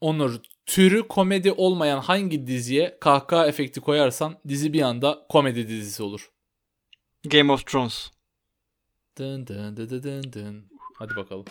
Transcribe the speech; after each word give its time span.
Onur 0.00 0.40
türü 0.66 1.08
komedi 1.08 1.52
olmayan 1.52 2.00
hangi 2.00 2.46
diziye 2.46 2.98
kahkaha 3.00 3.46
efekti 3.46 3.80
koyarsan 3.80 4.36
dizi 4.48 4.72
bir 4.72 4.82
anda 4.82 5.26
komedi 5.28 5.68
dizisi 5.68 6.02
olur. 6.02 6.30
Game 7.24 7.52
of 7.52 7.66
Thrones. 7.66 8.10
Dın 9.18 9.46
dın 9.46 9.76
dın 9.76 9.90
dın 9.90 10.02
dın 10.02 10.32
dın. 10.32 10.64
Hadi 10.94 11.16
bakalım. 11.16 11.44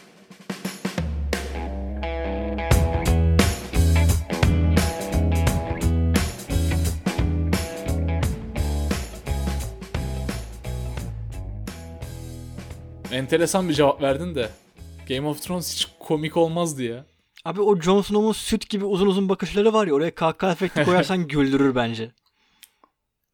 Enteresan 13.11 13.69
bir 13.69 13.73
cevap 13.73 14.01
verdin 14.01 14.35
de. 14.35 14.49
Game 15.09 15.27
of 15.27 15.41
Thrones 15.41 15.73
hiç 15.75 15.87
komik 15.99 16.37
olmazdı 16.37 16.83
ya. 16.83 17.05
Abi 17.45 17.61
o 17.61 17.81
Jon 17.81 18.01
Snow'un 18.01 18.31
süt 18.31 18.69
gibi 18.69 18.85
uzun 18.85 19.07
uzun 19.07 19.29
bakışları 19.29 19.73
var 19.73 19.87
ya 19.87 19.93
oraya 19.93 20.15
kahkaha 20.15 20.51
efekti 20.51 20.83
koyarsan 20.83 21.27
güldürür 21.27 21.75
bence. 21.75 22.11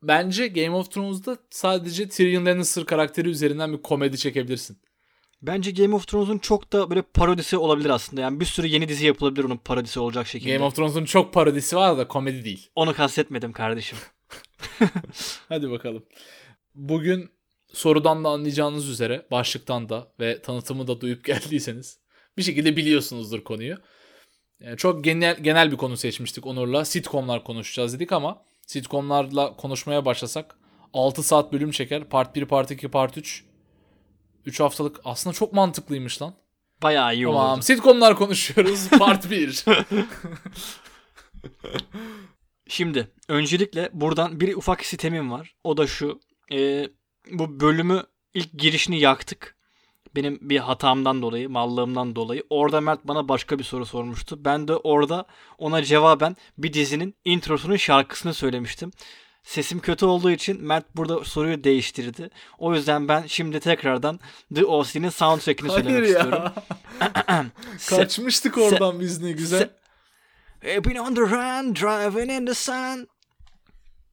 Bence 0.04 0.48
Game 0.48 0.76
of 0.76 0.92
Thrones'da 0.92 1.38
sadece 1.50 2.10
Tyrion 2.10 2.46
Lannister 2.46 2.86
karakteri 2.86 3.30
üzerinden 3.30 3.74
bir 3.74 3.82
komedi 3.82 4.18
çekebilirsin. 4.18 4.78
Bence 5.42 5.72
Game 5.72 5.96
of 5.96 6.08
Thrones'un 6.08 6.38
çok 6.38 6.74
da 6.74 6.90
böyle 6.90 7.02
parodisi 7.02 7.58
olabilir 7.58 7.90
aslında. 7.90 8.22
Yani 8.22 8.40
bir 8.40 8.46
sürü 8.46 8.68
yeni 8.68 8.88
dizi 8.88 9.06
yapılabilir 9.06 9.44
onun 9.44 9.58
parodisi 9.58 10.00
olacak 10.00 10.28
şekilde. 10.28 10.54
Game 10.54 10.66
of 10.66 10.76
Thrones'un 10.76 11.06
çok 11.06 11.34
parodisi 11.34 11.76
var 11.76 11.98
da 11.98 12.08
komedi 12.08 12.46
değil. 12.46 12.70
Onu 12.76 12.94
kastetmedim 12.94 13.52
kardeşim. 13.54 13.98
Hadi 15.50 15.72
bakalım. 15.72 16.06
Bugün 16.76 17.30
sorudan 17.74 18.24
da 18.24 18.30
anlayacağınız 18.30 18.90
üzere 18.90 19.26
başlıktan 19.32 19.90
da 19.90 20.12
ve 20.20 20.42
tanıtımı 20.42 20.88
da 20.88 21.02
duyup 21.02 21.24
geldiyseniz 21.26 22.00
bir 22.38 22.44
şekilde 22.44 22.76
biliyorsunuzdur 22.78 23.44
konuyu. 23.44 23.78
Yani 24.60 24.78
çok 24.78 25.04
genel 25.04 25.38
genel 25.44 25.72
bir 25.72 25.78
konu 25.78 25.98
seçmiştik 25.98 26.46
Onur'la. 26.46 26.86
Sitcomlar 26.86 27.44
konuşacağız 27.44 27.94
dedik 27.94 28.12
ama 28.12 28.42
sitcomlarla 28.68 29.56
konuşmaya 29.56 30.06
başlasak 30.06 30.58
6 30.94 31.24
saat 31.24 31.54
bölüm 31.54 31.72
çeker. 31.72 32.04
Part 32.10 32.36
1, 32.36 32.46
Part 32.46 32.72
2, 32.72 32.88
Part 32.88 33.18
3. 33.18 33.44
3 34.46 34.60
haftalık 34.60 35.00
aslında 35.06 35.34
çok 35.34 35.54
mantıklıymış 35.54 36.22
lan. 36.22 36.34
Bayağı 36.84 37.16
iyi 37.16 37.26
Tamam 37.26 37.54
oldu. 37.54 37.62
sitcomlar 37.62 38.16
konuşuyoruz. 38.16 38.90
Part 39.00 39.32
1. 39.32 39.66
Şimdi 42.68 43.12
öncelikle 43.28 43.90
buradan 43.94 44.40
bir 44.40 44.56
ufak 44.56 44.86
sitemim 44.86 45.32
var. 45.32 45.56
O 45.64 45.78
da 45.78 45.88
şu. 45.88 46.20
Ee, 46.52 46.90
bu 47.32 47.60
bölümü 47.60 48.04
ilk 48.34 48.54
girişini 48.54 49.00
yaktık. 49.00 49.55
Benim 50.16 50.40
bir 50.42 50.60
hatamdan 50.60 51.22
dolayı, 51.22 51.50
mallığımdan 51.50 52.16
dolayı. 52.16 52.44
Orada 52.50 52.82
Mert 52.82 53.08
bana 53.08 53.28
başka 53.28 53.60
bir 53.60 53.64
soru 53.64 53.86
sormuştu. 53.86 54.46
Ben 54.46 54.68
de 54.68 54.76
orada 54.76 55.26
ona 55.58 55.84
cevaben 55.84 56.36
bir 56.58 56.74
dizinin 56.74 57.16
introsunun 57.26 57.76
şarkısını 57.76 58.34
söylemiştim. 58.34 58.92
Sesim 59.44 59.80
kötü 59.80 60.06
olduğu 60.06 60.32
için 60.32 60.64
Mert 60.64 60.96
burada 60.96 61.24
soruyu 61.24 61.64
değiştirdi. 61.64 62.30
O 62.58 62.74
yüzden 62.76 63.08
ben 63.08 63.24
şimdi 63.28 63.60
tekrardan 63.60 64.20
The 64.56 64.66
OC'nin 64.66 65.10
soundtrack'ini 65.10 65.70
Hayır 65.70 65.84
söylemek 65.84 66.10
istiyorum. 66.10 66.44
ya. 67.30 67.46
Kaçmıştık 67.90 68.58
oradan 68.58 69.00
biz 69.00 69.22
ne 69.22 69.32
güzel. 69.32 69.70
I've 70.64 70.84
been 70.84 70.96
on 70.96 71.16
the 71.16 71.22
run, 71.22 71.76
driving 71.76 72.32
in 72.32 72.46
the 72.46 72.54
sun. 72.54 73.08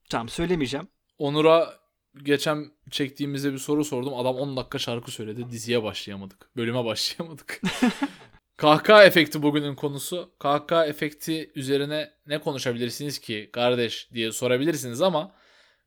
Tamam 0.09 0.29
söylemeyeceğim. 0.29 0.87
Onur'a 1.17 1.82
geçen 2.21 2.71
çektiğimizde 2.91 3.53
bir 3.53 3.57
soru 3.57 3.85
sordum. 3.85 4.13
Adam 4.13 4.35
10 4.35 4.57
dakika 4.57 4.79
şarkı 4.79 5.11
söyledi. 5.11 5.51
Diziye 5.51 5.83
başlayamadık. 5.83 6.49
Bölüme 6.57 6.85
başlayamadık. 6.85 7.61
Kahkaha 8.57 9.03
efekti 9.03 9.43
bugünün 9.43 9.75
konusu. 9.75 10.31
Kahkaha 10.39 10.85
efekti 10.85 11.51
üzerine 11.55 12.11
ne 12.27 12.39
konuşabilirsiniz 12.39 13.19
ki 13.19 13.49
kardeş 13.53 14.09
diye 14.13 14.31
sorabilirsiniz 14.31 15.01
ama 15.01 15.31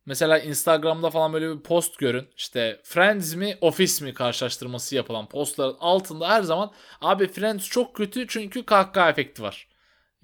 mesela 0.06 0.38
Instagram'da 0.38 1.10
falan 1.10 1.32
böyle 1.32 1.56
bir 1.56 1.62
post 1.62 1.98
görün. 1.98 2.28
İşte 2.36 2.80
Friends 2.84 3.34
mi 3.34 3.58
Office 3.60 4.04
mi 4.04 4.14
karşılaştırması 4.14 4.96
yapılan 4.96 5.28
postların 5.28 5.76
altında 5.80 6.28
her 6.28 6.42
zaman 6.42 6.72
abi 7.00 7.28
Friends 7.28 7.68
çok 7.68 7.96
kötü 7.96 8.26
çünkü 8.28 8.66
kahkaha 8.66 9.10
efekti 9.10 9.42
var 9.42 9.75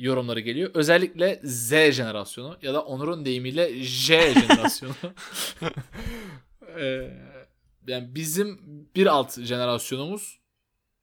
yorumları 0.02 0.40
geliyor. 0.40 0.70
Özellikle 0.74 1.40
Z 1.44 1.70
jenerasyonu 1.70 2.58
ya 2.62 2.74
da 2.74 2.82
Onur'un 2.82 3.24
deyimiyle 3.24 3.82
J 3.82 4.34
jenerasyonu. 4.34 4.94
Ee, 6.80 7.10
yani 7.86 8.14
bizim 8.14 8.60
bir 8.96 9.06
alt 9.06 9.40
jenerasyonumuz 9.40 10.40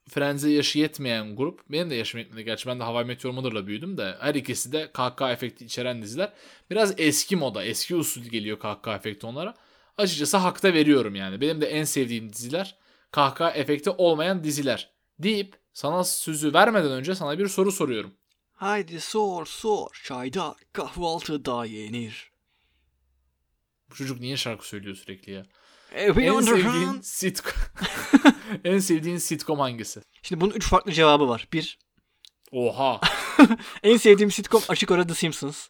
Friends'e 0.09 0.49
yaşı 0.49 0.79
yetmeyen 0.79 1.35
grup. 1.35 1.61
Benim 1.69 1.89
de 1.89 1.95
yaşım 1.95 2.19
yetmedi. 2.19 2.45
Gerçi 2.45 2.67
ben 2.67 2.79
de 2.79 2.83
Hawaii 2.83 3.05
Meteor 3.05 3.33
Mother'la 3.33 3.67
büyüdüm 3.67 3.97
de 3.97 4.15
her 4.19 4.35
ikisi 4.35 4.71
de 4.71 4.91
kahkaha 4.93 5.31
efekti 5.31 5.65
içeren 5.65 6.01
diziler. 6.01 6.33
Biraz 6.71 6.93
eski 6.97 7.35
moda, 7.35 7.63
eski 7.63 7.95
usul 7.95 8.21
geliyor 8.21 8.59
kahkaha 8.59 8.95
efekti 8.95 9.25
onlara. 9.25 9.53
Açıkçası 9.97 10.37
hakta 10.37 10.73
veriyorum 10.73 11.15
yani. 11.15 11.41
Benim 11.41 11.61
de 11.61 11.65
en 11.65 11.83
sevdiğim 11.83 12.33
diziler 12.33 12.75
kahkaha 13.11 13.51
efekti 13.51 13.89
olmayan 13.89 14.43
diziler. 14.43 14.91
Deyip 15.19 15.55
sana 15.73 16.03
sözü 16.03 16.53
vermeden 16.53 16.91
önce 16.91 17.15
sana 17.15 17.39
bir 17.39 17.47
soru 17.47 17.71
soruyorum. 17.71 18.13
Haydi 18.59 19.01
sor 19.01 19.45
sor 19.45 19.87
çayda 20.03 20.55
kahvaltıda 20.73 21.65
yenir. 21.65 22.31
Bu 23.89 23.95
çocuk 23.95 24.19
niye 24.19 24.37
şarkı 24.37 24.67
söylüyor 24.67 24.95
sürekli 24.95 25.31
ya? 25.31 25.45
Been 25.95 26.33
En 26.33 26.41
sevdiğin 26.41 27.01
sitcom 27.01 27.53
En 28.63 28.79
sevdiğin 28.79 29.17
sitcom 29.17 29.59
hangisi? 29.59 30.01
Şimdi 30.21 30.41
bunun 30.41 30.53
üç 30.53 30.67
farklı 30.67 30.91
cevabı 30.91 31.27
var. 31.29 31.47
Bir, 31.53 31.79
Oha. 32.51 33.01
en 33.83 33.97
sevdiğim 33.97 34.31
sitcom 34.31 34.61
açık 34.69 34.91
ara 34.91 35.07
The 35.07 35.13
Simpsons. 35.13 35.67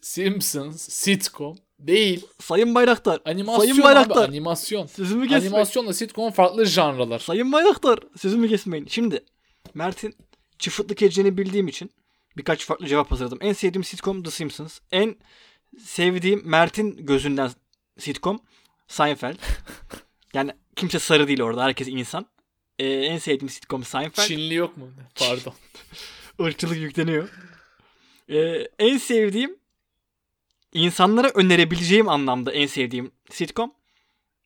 Simpsons 0.00 0.88
sitcom 0.88 1.56
değil. 1.78 2.26
Sayın 2.40 2.74
Bayraktar. 2.74 3.20
Animasyon 3.24 3.58
Sayın 3.58 3.74
abi 3.74 3.82
Bayraktar. 3.82 4.28
animasyon. 4.28 4.86
Sözümü 4.86 5.28
kesmeyin. 5.28 5.52
Animasyonla 5.52 5.92
sitcom 5.92 6.30
farklı 6.32 6.66
janralar. 6.66 7.18
Sayın 7.18 7.52
Bayraktar. 7.52 7.98
Sözümü 8.16 8.48
kesmeyin. 8.48 8.86
Şimdi 8.86 9.24
Mert'in 9.74 10.14
çıfıtlık 10.62 11.02
edeceğini 11.02 11.38
bildiğim 11.38 11.68
için 11.68 11.90
birkaç 12.36 12.66
farklı 12.66 12.86
cevap 12.86 13.10
hazırladım. 13.10 13.38
En 13.40 13.52
sevdiğim 13.52 13.84
sitcom 13.84 14.22
The 14.22 14.30
Simpsons. 14.30 14.78
En 14.92 15.16
sevdiğim 15.78 16.42
Mert'in 16.44 17.06
gözünden 17.06 17.50
sitcom 17.98 18.40
Seinfeld. 18.88 19.36
yani 20.34 20.52
kimse 20.76 20.98
sarı 20.98 21.28
değil 21.28 21.42
orada. 21.42 21.64
Herkes 21.64 21.88
insan. 21.88 22.26
Ee, 22.78 22.86
en 22.86 23.18
sevdiğim 23.18 23.48
sitcom 23.48 23.84
Seinfeld. 23.84 24.28
Çinli 24.28 24.54
yok 24.54 24.76
mu? 24.76 24.90
Pardon. 25.14 25.54
Irkçılık 26.38 26.78
yükleniyor. 26.78 27.28
Ee, 28.28 28.68
en 28.78 28.98
sevdiğim 28.98 29.56
insanlara 30.72 31.28
önerebileceğim 31.28 32.08
anlamda 32.08 32.52
en 32.52 32.66
sevdiğim 32.66 33.12
sitcom 33.30 33.74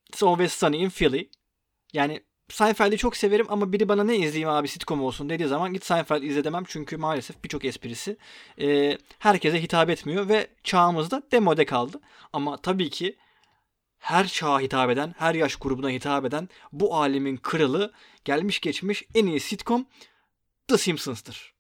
It's 0.09 0.23
Always 0.23 0.53
Sunny 0.53 0.83
in 0.83 0.91
Philly. 0.91 1.29
Yani 1.93 2.23
Seinfeld'i 2.49 2.97
çok 2.97 3.17
severim 3.17 3.47
ama 3.49 3.73
biri 3.73 3.89
bana 3.89 4.05
ne 4.05 4.17
izleyeyim 4.17 4.49
abi 4.49 4.69
sitcom 4.69 5.03
olsun 5.03 5.29
dediği 5.29 5.49
zaman 5.49 5.73
git 5.73 5.85
Seinfeld 5.85 6.23
izle 6.23 6.45
demem. 6.45 6.65
Çünkü 6.67 6.97
maalesef 6.97 7.45
birçok 7.45 7.65
esprisi 7.65 8.17
e, 8.61 8.99
herkese 9.19 9.63
hitap 9.63 9.91
etmiyor 9.91 10.29
ve 10.29 10.47
çağımızda 10.65 11.23
demode 11.33 11.65
kaldı. 11.65 12.01
Ama 12.33 12.57
tabii 12.57 12.91
ki 12.91 13.17
her 13.99 14.27
çağa 14.27 14.61
hitap 14.61 14.91
eden, 14.91 15.15
her 15.19 15.35
yaş 15.35 15.57
grubuna 15.57 15.91
hitap 15.91 16.25
eden 16.25 16.49
bu 16.73 16.97
alemin 16.97 17.37
kralı 17.37 17.93
gelmiş 18.25 18.61
geçmiş 18.61 19.03
en 19.15 19.27
iyi 19.27 19.41
sitcom 19.41 19.87
The 20.69 20.79
Simpsons'tır. 20.79 21.55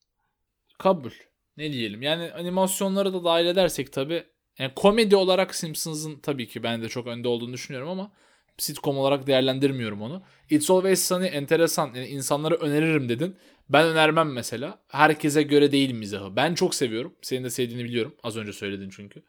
Kabul. 0.79 1.11
Ne 1.57 1.73
diyelim? 1.73 2.03
Yani 2.03 2.33
animasyonları 2.33 3.13
da 3.13 3.25
dahil 3.25 3.47
edersek 3.47 3.93
tabii. 3.93 4.27
Yani 4.59 4.73
komedi 4.77 5.17
olarak 5.17 5.55
Simpsons'ın 5.55 6.19
tabii 6.19 6.49
ki 6.49 6.63
ben 6.63 6.83
de 6.83 6.89
çok 6.89 7.07
önde 7.07 7.29
olduğunu 7.29 7.53
düşünüyorum 7.53 7.89
ama 7.89 8.13
sitcom 8.59 8.99
olarak 8.99 9.27
değerlendirmiyorum 9.27 10.03
onu. 10.03 10.23
It's 10.51 10.71
Always 10.71 11.05
Sunny 11.05 11.27
enteresan. 11.27 11.87
Yani 11.95 12.07
insanlara 12.07 12.55
öneririm 12.55 13.09
dedin. 13.09 13.37
Ben 13.69 13.87
önermem 13.87 14.33
mesela. 14.33 14.79
Herkese 14.89 15.43
göre 15.43 15.73
değil 15.73 15.93
mizahı. 15.93 16.37
Ben 16.37 16.55
çok 16.55 16.75
seviyorum. 16.75 17.15
Senin 17.23 17.45
de 17.45 17.51
sevdiğini 17.51 17.85
biliyorum. 17.85 18.15
Az 18.23 18.37
önce 18.37 18.53
söyledin 18.53 18.91
çünkü. 18.91 19.23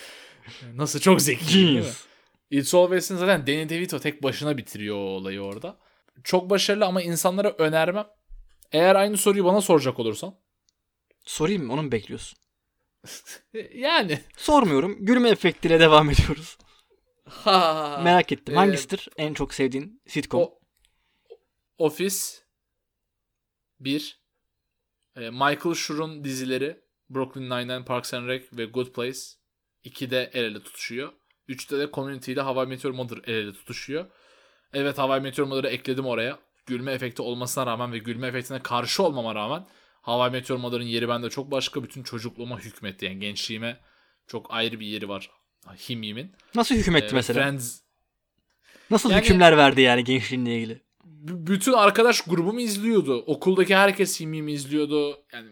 Nasıl 0.74 1.00
çok 1.00 1.22
zeki. 1.22 1.82
It's 2.50 2.74
Always'in 2.74 3.16
zaten 3.16 3.46
Danny 3.46 3.68
DeVito 3.68 3.98
tek 3.98 4.22
başına 4.22 4.56
bitiriyor 4.56 4.96
o 4.96 4.98
olayı 4.98 5.40
orada. 5.40 5.76
Çok 6.24 6.50
başarılı 6.50 6.84
ama 6.84 7.02
insanlara 7.02 7.50
önermem. 7.58 8.06
Eğer 8.72 8.94
aynı 8.94 9.16
soruyu 9.16 9.44
bana 9.44 9.60
soracak 9.60 9.98
olursan. 10.00 10.34
Sorayım 11.24 11.64
mı? 11.64 11.72
Onu 11.72 11.82
mu 11.82 11.92
bekliyorsun? 11.92 12.38
Yani. 13.74 14.20
Sormuyorum. 14.36 14.96
Gülme 15.00 15.28
efektiyle 15.28 15.80
devam 15.80 16.10
ediyoruz. 16.10 16.58
Ha. 17.44 18.00
Merak 18.04 18.32
ettim. 18.32 18.54
Ee, 18.54 18.56
Hangisidir 18.56 19.08
en 19.16 19.34
çok 19.34 19.54
sevdiğin 19.54 20.02
sitcom? 20.06 20.40
O, 20.40 20.58
Office 21.78 22.16
1 23.80 24.20
e, 25.16 25.30
Michael 25.30 25.74
Schur'un 25.74 26.24
dizileri 26.24 26.80
Brooklyn 27.10 27.50
Nine-Nine, 27.50 27.84
Parks 27.84 28.14
and 28.14 28.28
Rec 28.28 28.44
ve 28.52 28.64
Good 28.64 28.86
Place 28.86 29.18
2'de 29.84 30.30
el 30.32 30.44
ele 30.44 30.62
tutuşuyor. 30.62 31.12
3'te 31.48 31.78
de 31.78 31.90
Community 31.92 32.32
ile 32.32 32.40
Hawaii 32.40 32.68
Meteor 32.68 32.94
Mother 32.94 33.18
el 33.26 33.34
ele 33.34 33.52
tutuşuyor. 33.52 34.06
Evet 34.72 34.98
Hawaii 34.98 35.22
Meteor 35.22 35.48
Mother'ı 35.48 35.68
ekledim 35.68 36.06
oraya. 36.06 36.38
Gülme 36.66 36.92
efekti 36.92 37.22
olmasına 37.22 37.66
rağmen 37.66 37.92
ve 37.92 37.98
gülme 37.98 38.26
efektine 38.26 38.62
karşı 38.62 39.02
olmama 39.02 39.34
rağmen 39.34 39.66
Hava 40.02 40.30
Meteor 40.30 40.58
Mother'ın 40.58 40.84
yeri 40.84 41.08
bende 41.08 41.30
çok 41.30 41.50
başka. 41.50 41.82
Bütün 41.82 42.02
çocukluğuma 42.02 42.60
hükmetti. 42.60 43.04
Yani 43.04 43.18
gençliğime 43.18 43.80
çok 44.26 44.46
ayrı 44.50 44.80
bir 44.80 44.86
yeri 44.86 45.08
var. 45.08 45.30
Himim'in. 45.88 46.32
Nasıl 46.54 46.74
hükmetti 46.74 47.08
Ee, 47.12 47.14
mesela? 47.14 47.40
Friends 47.42 47.80
Nasıl 48.90 49.10
Yani- 49.10 49.22
hükümler 49.22 49.56
verdi 49.56 49.80
yani 49.80 50.04
gençliğinle 50.04 50.56
ilgili? 50.58 50.80
B- 51.04 51.46
bütün 51.52 51.72
arkadaş 51.72 52.20
grubumu 52.20 52.60
izliyordu. 52.60 53.16
Okuldaki 53.26 53.76
herkes 53.76 54.20
Himim'i 54.20 54.52
izliyordu. 54.52 55.18
Yani 55.32 55.48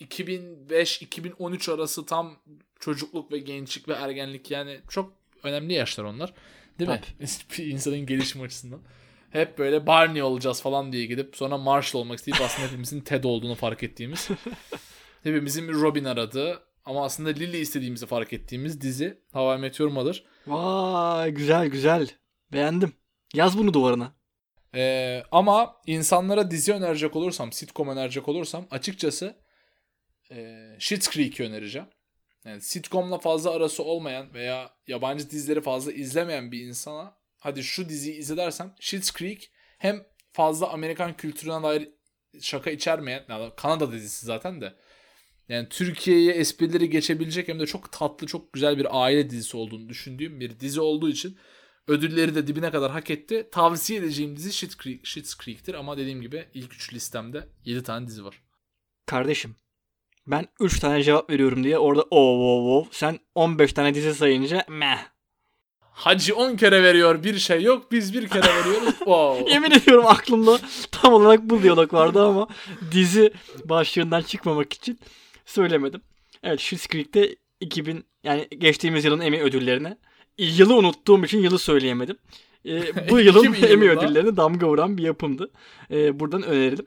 2005-2013 0.00 1.68
arası 1.72 2.06
tam 2.06 2.36
çocukluk 2.80 3.32
ve 3.32 3.38
gençlik 3.38 3.88
ve 3.88 3.92
ergenlik 3.92 4.50
yani 4.50 4.80
çok 4.88 5.12
önemli 5.42 5.72
yaşlar 5.74 6.04
onlar. 6.04 6.32
Değil 6.78 6.90
mi? 6.90 7.00
Bir 7.58 7.66
insanın 7.66 8.06
gelişim 8.06 8.42
açısından. 8.42 8.80
Hep 9.30 9.58
böyle 9.58 9.86
Barney 9.86 10.22
olacağız 10.22 10.62
falan 10.62 10.92
diye 10.92 11.06
gidip 11.06 11.36
sonra 11.36 11.58
Marshall 11.58 12.00
olmak 12.00 12.18
isteyip 12.18 12.40
aslında 12.40 12.68
hepimizin 12.68 13.00
Ted 13.00 13.24
olduğunu 13.24 13.54
fark 13.54 13.82
ettiğimiz. 13.82 14.28
hepimizin 15.22 15.68
bir 15.68 15.74
Robin 15.74 16.04
aradığı 16.04 16.62
ama 16.88 17.04
aslında 17.04 17.28
Lily 17.28 17.60
istediğimizi 17.60 18.06
fark 18.06 18.32
ettiğimiz 18.32 18.80
dizi 18.80 19.22
How 19.32 19.54
I 19.54 19.58
Met 19.58 19.80
Your 19.80 19.90
Mother. 19.90 20.24
Vay 20.46 21.30
güzel 21.30 21.66
güzel. 21.68 22.08
Beğendim. 22.52 22.92
Yaz 23.34 23.58
bunu 23.58 23.74
duvarına. 23.74 24.12
Ee, 24.74 25.22
ama 25.32 25.76
insanlara 25.86 26.50
dizi 26.50 26.72
önerecek 26.72 27.16
olursam, 27.16 27.52
sitcom 27.52 27.88
önerecek 27.88 28.28
olursam 28.28 28.66
açıkçası 28.70 29.36
e, 30.30 30.66
Schitt's 30.78 31.10
Creek'i 31.10 31.44
önereceğim. 31.44 31.88
Yani 32.44 32.60
sitcomla 32.60 33.18
fazla 33.18 33.50
arası 33.50 33.82
olmayan 33.82 34.34
veya 34.34 34.70
yabancı 34.86 35.30
dizileri 35.30 35.60
fazla 35.60 35.92
izlemeyen 35.92 36.52
bir 36.52 36.60
insana 36.60 37.16
hadi 37.38 37.62
şu 37.62 37.88
diziyi 37.88 38.16
izle 38.16 38.36
dersem 38.36 38.74
Schitt's 38.80 39.12
Creek 39.12 39.50
hem 39.78 40.06
fazla 40.32 40.68
Amerikan 40.68 41.16
kültürüne 41.16 41.62
dair 41.62 41.88
şaka 42.40 42.70
içermeyen, 42.70 43.24
yani 43.28 43.52
Kanada 43.56 43.92
dizisi 43.92 44.26
zaten 44.26 44.60
de 44.60 44.74
yani 45.48 45.68
Türkiye'ye 45.68 46.32
esprileri 46.32 46.90
geçebilecek 46.90 47.48
hem 47.48 47.60
de 47.60 47.66
çok 47.66 47.92
tatlı, 47.92 48.26
çok 48.26 48.52
güzel 48.52 48.78
bir 48.78 49.02
aile 49.02 49.30
dizisi 49.30 49.56
olduğunu 49.56 49.88
düşündüğüm 49.88 50.40
bir 50.40 50.60
dizi 50.60 50.80
olduğu 50.80 51.08
için 51.08 51.36
ödülleri 51.88 52.34
de 52.34 52.46
dibine 52.46 52.70
kadar 52.70 52.90
hak 52.90 53.10
etti. 53.10 53.48
Tavsiye 53.52 54.00
edeceğim 54.00 54.36
dizi 54.36 54.52
Schitt's, 54.52 54.76
Creek, 54.76 55.06
Schitt's 55.06 55.36
Creek'tir 55.38 55.74
ama 55.74 55.96
dediğim 55.96 56.20
gibi 56.20 56.48
ilk 56.54 56.74
3 56.74 56.94
listemde 56.94 57.48
7 57.64 57.82
tane 57.82 58.06
dizi 58.06 58.24
var. 58.24 58.42
Kardeşim 59.06 59.56
ben 60.26 60.46
3 60.60 60.80
tane 60.80 61.02
cevap 61.02 61.30
veriyorum 61.30 61.64
diye 61.64 61.78
orada 61.78 62.02
o 62.10 62.20
o 62.20 62.78
o 62.78 62.88
sen 62.90 63.18
15 63.34 63.72
tane 63.72 63.94
dizi 63.94 64.14
sayınca 64.14 64.64
meh. 64.68 64.98
Hacı 65.80 66.36
10 66.36 66.56
kere 66.56 66.82
veriyor 66.82 67.24
bir 67.24 67.38
şey 67.38 67.62
yok 67.62 67.92
biz 67.92 68.14
bir 68.14 68.28
kere 68.28 68.54
veriyoruz. 68.54 68.94
Wow. 68.98 69.52
Yemin 69.52 69.70
ediyorum 69.70 70.06
aklımda 70.06 70.58
tam 70.92 71.12
olarak 71.12 71.42
bu 71.42 71.62
diyalog 71.62 71.94
vardı 71.94 72.26
ama 72.26 72.48
dizi 72.92 73.32
başlığından 73.64 74.22
çıkmamak 74.22 74.72
için 74.72 74.98
söylemedim. 75.48 76.00
Evet 76.42 76.60
Schitt's 76.60 76.88
Creek'te 76.88 77.36
2000 77.60 78.04
yani 78.24 78.48
geçtiğimiz 78.58 79.04
yılın 79.04 79.20
Emmy 79.20 79.40
ödüllerine 79.40 79.96
yılı 80.38 80.76
unuttuğum 80.76 81.24
için 81.24 81.38
yılı 81.38 81.58
söyleyemedim. 81.58 82.18
Ee, 82.66 83.10
bu 83.10 83.20
yılın 83.20 83.52
2000 83.52 83.68
Emmy 83.68 83.90
ödüllerine 83.90 84.36
damga 84.36 84.68
vuran 84.68 84.98
bir 84.98 85.02
yapımdı. 85.02 85.50
Ee, 85.90 86.20
buradan 86.20 86.42
önerelim. 86.42 86.86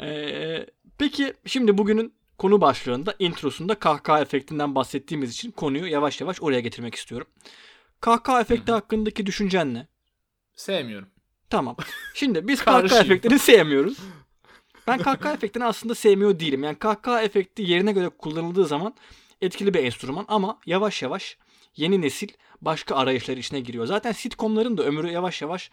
Ee, 0.00 0.66
peki 0.98 1.34
şimdi 1.46 1.78
bugünün 1.78 2.14
konu 2.38 2.60
başlığında 2.60 3.14
introsunda 3.18 3.74
kahkaha 3.74 4.20
efektinden 4.20 4.74
bahsettiğimiz 4.74 5.30
için 5.32 5.50
konuyu 5.50 5.86
yavaş 5.86 6.20
yavaş 6.20 6.42
oraya 6.42 6.60
getirmek 6.60 6.94
istiyorum. 6.94 7.26
Kahkaha 8.00 8.40
efekti 8.40 8.72
hakkındaki 8.72 9.26
düşüncen 9.26 9.74
ne? 9.74 9.86
Sevmiyorum. 10.54 11.08
Tamam. 11.50 11.76
Şimdi 12.14 12.48
biz 12.48 12.64
kahkaha 12.64 13.00
efektini 13.00 13.38
sevmiyoruz. 13.38 13.98
Ben 14.86 14.98
kahkaha 14.98 15.32
efektini 15.32 15.64
aslında 15.64 15.94
sevmiyor 15.94 16.40
değilim. 16.40 16.64
Yani 16.64 16.78
kahkaha 16.78 17.22
efekti 17.22 17.62
yerine 17.62 17.92
göre 17.92 18.08
kullanıldığı 18.08 18.66
zaman 18.66 18.94
etkili 19.40 19.74
bir 19.74 19.84
enstrüman 19.84 20.24
ama 20.28 20.58
yavaş 20.66 21.02
yavaş 21.02 21.38
yeni 21.76 22.00
nesil 22.00 22.28
başka 22.60 22.96
arayışlar 22.96 23.36
içine 23.36 23.60
giriyor. 23.60 23.86
Zaten 23.86 24.12
sitcomların 24.12 24.76
da 24.76 24.82
ömrü 24.82 25.10
yavaş 25.10 25.42
yavaş 25.42 25.70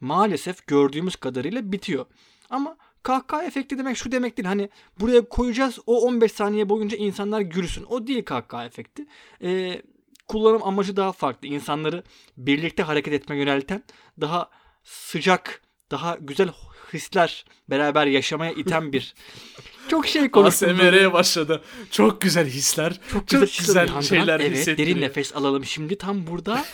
maalesef 0.00 0.66
gördüğümüz 0.66 1.16
kadarıyla 1.16 1.72
bitiyor. 1.72 2.06
Ama 2.50 2.76
kahkaha 3.02 3.44
efekti 3.44 3.78
demek 3.78 3.96
şu 3.96 4.12
demek 4.12 4.36
değil. 4.36 4.46
Hani 4.46 4.68
buraya 5.00 5.28
koyacağız 5.28 5.78
o 5.86 6.00
15 6.06 6.32
saniye 6.32 6.68
boyunca 6.68 6.96
insanlar 6.96 7.40
gülsün. 7.40 7.84
O 7.88 8.06
değil 8.06 8.24
kahkaha 8.24 8.64
efekti. 8.64 9.06
Ee, 9.42 9.82
kullanım 10.28 10.62
amacı 10.62 10.96
daha 10.96 11.12
farklı. 11.12 11.48
İnsanları 11.48 12.02
birlikte 12.36 12.82
hareket 12.82 13.14
etme 13.14 13.36
yönelten 13.36 13.82
daha 14.20 14.50
sıcak, 14.84 15.62
daha 15.90 16.16
güzel 16.20 16.48
hisler 16.92 17.44
beraber 17.70 18.06
yaşamaya 18.06 18.52
iten 18.52 18.92
bir 18.92 19.14
çok 19.88 20.06
şey 20.06 20.30
konuştum. 20.30 20.70
ASMR'ye 20.70 21.12
başladı. 21.12 21.62
Çok 21.90 22.20
güzel 22.20 22.46
hisler. 22.46 23.00
Çok, 23.12 23.28
güzel, 23.28 23.46
hisler 23.46 23.82
uyandıran, 23.82 24.00
şeyler 24.00 24.40
evet, 24.40 24.52
hissettiriyor. 24.52 24.96
derin 24.96 25.06
nefes 25.06 25.36
alalım. 25.36 25.64
Şimdi 25.64 25.98
tam 25.98 26.26
burada 26.26 26.64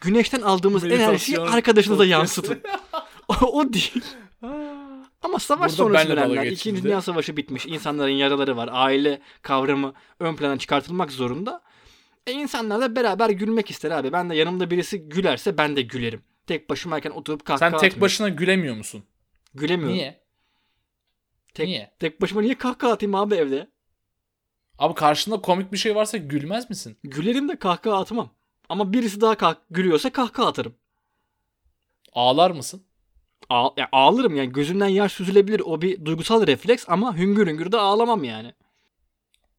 güneşten 0.00 0.40
aldığımız 0.40 0.84
enerjiyi 0.92 1.40
arkadaşınıza 1.40 2.04
yansıtın. 2.04 2.60
o, 3.28 3.34
o 3.34 3.72
değil. 3.72 4.04
Ama 5.22 5.38
savaş 5.38 5.78
Burada 5.78 5.98
sonrası 6.04 6.34
geçildi. 6.34 6.54
İkinci 6.54 6.82
Dünya 6.82 7.02
Savaşı 7.02 7.36
bitmiş. 7.36 7.66
İnsanların 7.66 8.10
yaraları 8.10 8.56
var. 8.56 8.68
Aile 8.72 9.20
kavramı 9.42 9.94
ön 10.20 10.36
plana 10.36 10.58
çıkartılmak 10.58 11.12
zorunda. 11.12 11.62
E 12.26 12.32
insanlar 12.32 12.80
da 12.80 12.96
beraber 12.96 13.30
gülmek 13.30 13.70
ister 13.70 13.90
abi. 13.90 14.12
Ben 14.12 14.30
de 14.30 14.36
yanımda 14.36 14.70
birisi 14.70 15.08
gülerse 15.08 15.58
ben 15.58 15.76
de 15.76 15.82
gülerim. 15.82 16.22
Tek 16.46 16.70
başımayken 16.70 17.10
oturup 17.10 17.44
kahkaha 17.44 17.58
Sen 17.58 17.70
tek 17.70 17.76
atmıyorum. 17.76 18.00
başına 18.00 18.28
gülemiyor 18.28 18.76
musun? 18.76 19.04
Gülemiyorum. 19.56 19.96
Niye? 19.96 20.20
Tek, 21.54 21.66
Niye? 21.66 21.90
tek 21.98 22.20
başıma 22.20 22.40
niye 22.40 22.58
kahkaha 22.58 22.92
atayım 22.92 23.14
abi 23.14 23.34
evde? 23.34 23.68
Abi 24.78 24.94
karşında 24.94 25.40
komik 25.40 25.72
bir 25.72 25.76
şey 25.76 25.94
varsa 25.94 26.16
gülmez 26.16 26.70
misin? 26.70 26.98
Gülerim 27.04 27.48
de 27.48 27.58
kahkaha 27.58 27.98
atmam. 28.00 28.30
Ama 28.68 28.92
birisi 28.92 29.20
daha 29.20 29.32
kah- 29.34 29.56
gülüyorsa 29.70 30.12
kahkaha 30.12 30.46
atarım. 30.48 30.74
Ağlar 32.12 32.50
mısın? 32.50 32.82
Ağ- 33.50 33.70
ya 33.76 33.88
ağlarım 33.92 34.36
yani 34.36 34.52
gözümden 34.52 34.88
yaş 34.88 35.12
süzülebilir. 35.12 35.60
O 35.60 35.82
bir 35.82 36.04
duygusal 36.04 36.46
refleks 36.46 36.84
ama 36.88 37.16
hüngür 37.16 37.46
hüngür 37.46 37.72
de 37.72 37.76
ağlamam 37.76 38.24
yani. 38.24 38.54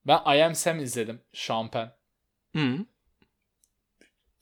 Ben 0.07 0.17
I 0.37 0.43
Am 0.43 0.55
Sam 0.55 0.79
izledim. 0.79 1.21
Şampen. 1.33 1.91
Hı. 2.55 2.85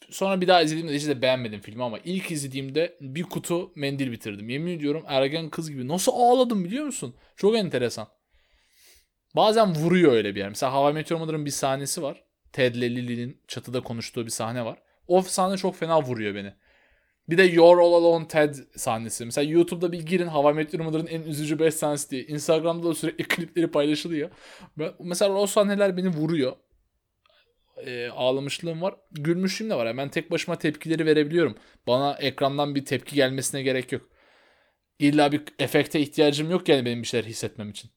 Sonra 0.10 0.42
bir 0.42 0.48
daha 0.48 0.62
izlediğimde 0.62 1.07
de 1.07 1.22
beğenmedim 1.22 1.62
filmi 1.62 1.84
ama 1.84 2.00
ilk 2.06 2.31
izlediğimde 2.31 2.98
bir 3.02 3.24
kutu 3.24 3.72
mendil 3.75 4.12
bitirdim. 4.12 4.50
Yemin 4.50 4.78
ediyorum 4.78 5.04
ergen 5.07 5.50
kız 5.50 5.72
gibi. 5.72 5.88
Nasıl 5.88 6.12
ağladım 6.16 6.66
biliyor 6.66 6.86
musun? 6.86 7.16
Çok 7.36 7.56
enteresan. 7.56 8.07
Bazen 9.36 9.75
vuruyor 9.75 10.12
öyle 10.12 10.35
bir 10.35 10.40
yer. 10.40 10.50
Mesela 10.50 10.74
Hava 10.74 10.92
Meteor 10.92 11.19
Mother'ın 11.19 11.45
bir 11.45 11.52
sahnesi 11.52 12.02
var. 12.02 12.24
Ted 12.54 12.76
ile 12.76 13.33
çatıda 13.47 13.81
konuştuğu 13.81 14.26
bir 14.26 14.31
sahne 14.31 14.66
var. 14.66 14.78
O 15.07 15.21
sahne 15.21 15.57
çok 15.57 15.76
fena 15.76 16.02
vuruyor 16.02 16.35
beni. 16.35 16.54
Bir 17.30 17.38
de 17.38 17.44
You're 17.44 17.81
All 17.81 17.94
Alone 17.94 18.28
Ted 18.28 18.56
sahnesi. 18.76 19.26
Mesela 19.26 19.52
YouTube'da 19.52 19.92
bir 19.92 20.00
girin 20.00 20.28
Hava 20.28 20.54
Meteor 20.54 20.83
Mother'ın 20.83 21.07
en 21.07 21.21
üzücü 21.21 21.59
5 21.59 21.74
sahnesi 21.74 22.09
diye. 22.09 22.24
Instagram'da 22.24 22.90
da 22.90 22.95
sürekli 22.95 23.24
klipleri 23.28 23.68
paylaşılıyor. 23.68 24.30
Mesela 25.00 25.33
o 25.33 25.47
sahneler 25.47 25.97
beni 25.97 26.07
vuruyor 26.07 26.56
e, 27.77 28.07
ağlamışlığım 28.09 28.81
var. 28.81 28.95
Gülmüşlüğüm 29.11 29.69
de 29.69 29.75
var. 29.75 29.85
Yani 29.85 29.97
ben 29.97 30.09
tek 30.09 30.31
başıma 30.31 30.57
tepkileri 30.57 31.05
verebiliyorum. 31.05 31.55
Bana 31.87 32.13
ekrandan 32.13 32.75
bir 32.75 32.85
tepki 32.85 33.15
gelmesine 33.15 33.61
gerek 33.61 33.91
yok. 33.91 34.01
İlla 34.99 35.31
bir 35.31 35.41
efekte 35.59 35.99
ihtiyacım 35.99 36.51
yok 36.51 36.69
yani 36.69 36.85
benim 36.85 37.01
bir 37.01 37.07
şeyler 37.07 37.25
hissetmem 37.25 37.69
için. 37.69 37.91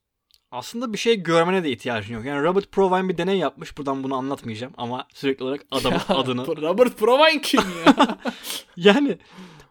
Aslında 0.51 0.93
bir 0.93 0.97
şey 0.97 1.23
görmene 1.23 1.63
de 1.63 1.71
ihtiyacın 1.71 2.13
yok. 2.13 2.25
Yani 2.25 2.43
Robert 2.43 2.71
Provine 2.71 3.09
bir 3.09 3.17
deney 3.17 3.37
yapmış. 3.37 3.77
Buradan 3.77 4.03
bunu 4.03 4.15
anlatmayacağım 4.15 4.73
ama 4.77 5.07
sürekli 5.13 5.43
olarak 5.43 5.65
adamın 5.71 5.99
adını. 6.09 6.47
Robert 6.47 6.97
Provine 6.97 7.41
kim 7.41 7.61
ya? 7.85 8.17
Yani 8.75 9.17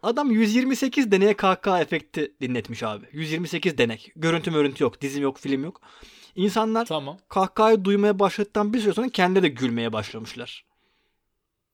adam 0.03 0.31
128 0.31 1.11
deneye 1.11 1.35
kahkaha 1.35 1.81
efekti 1.81 2.33
dinletmiş 2.41 2.83
abi. 2.83 3.07
128 3.13 3.79
denek. 3.79 4.13
Görüntü 4.17 4.51
mörüntü 4.51 4.85
yok. 4.85 5.01
Dizim 5.01 5.23
yok, 5.23 5.39
film 5.39 5.65
yok. 5.65 5.81
İnsanlar 6.39 6.87
tamam. 6.87 7.19
kahkahayı 7.29 7.85
duymaya 7.85 8.19
başladıktan 8.19 8.73
bir 8.73 8.81
süre 8.81 8.93
sonra 8.93 9.09
kendileri 9.09 9.43
de 9.43 9.49
gülmeye 9.49 9.93
başlamışlar. 9.93 10.65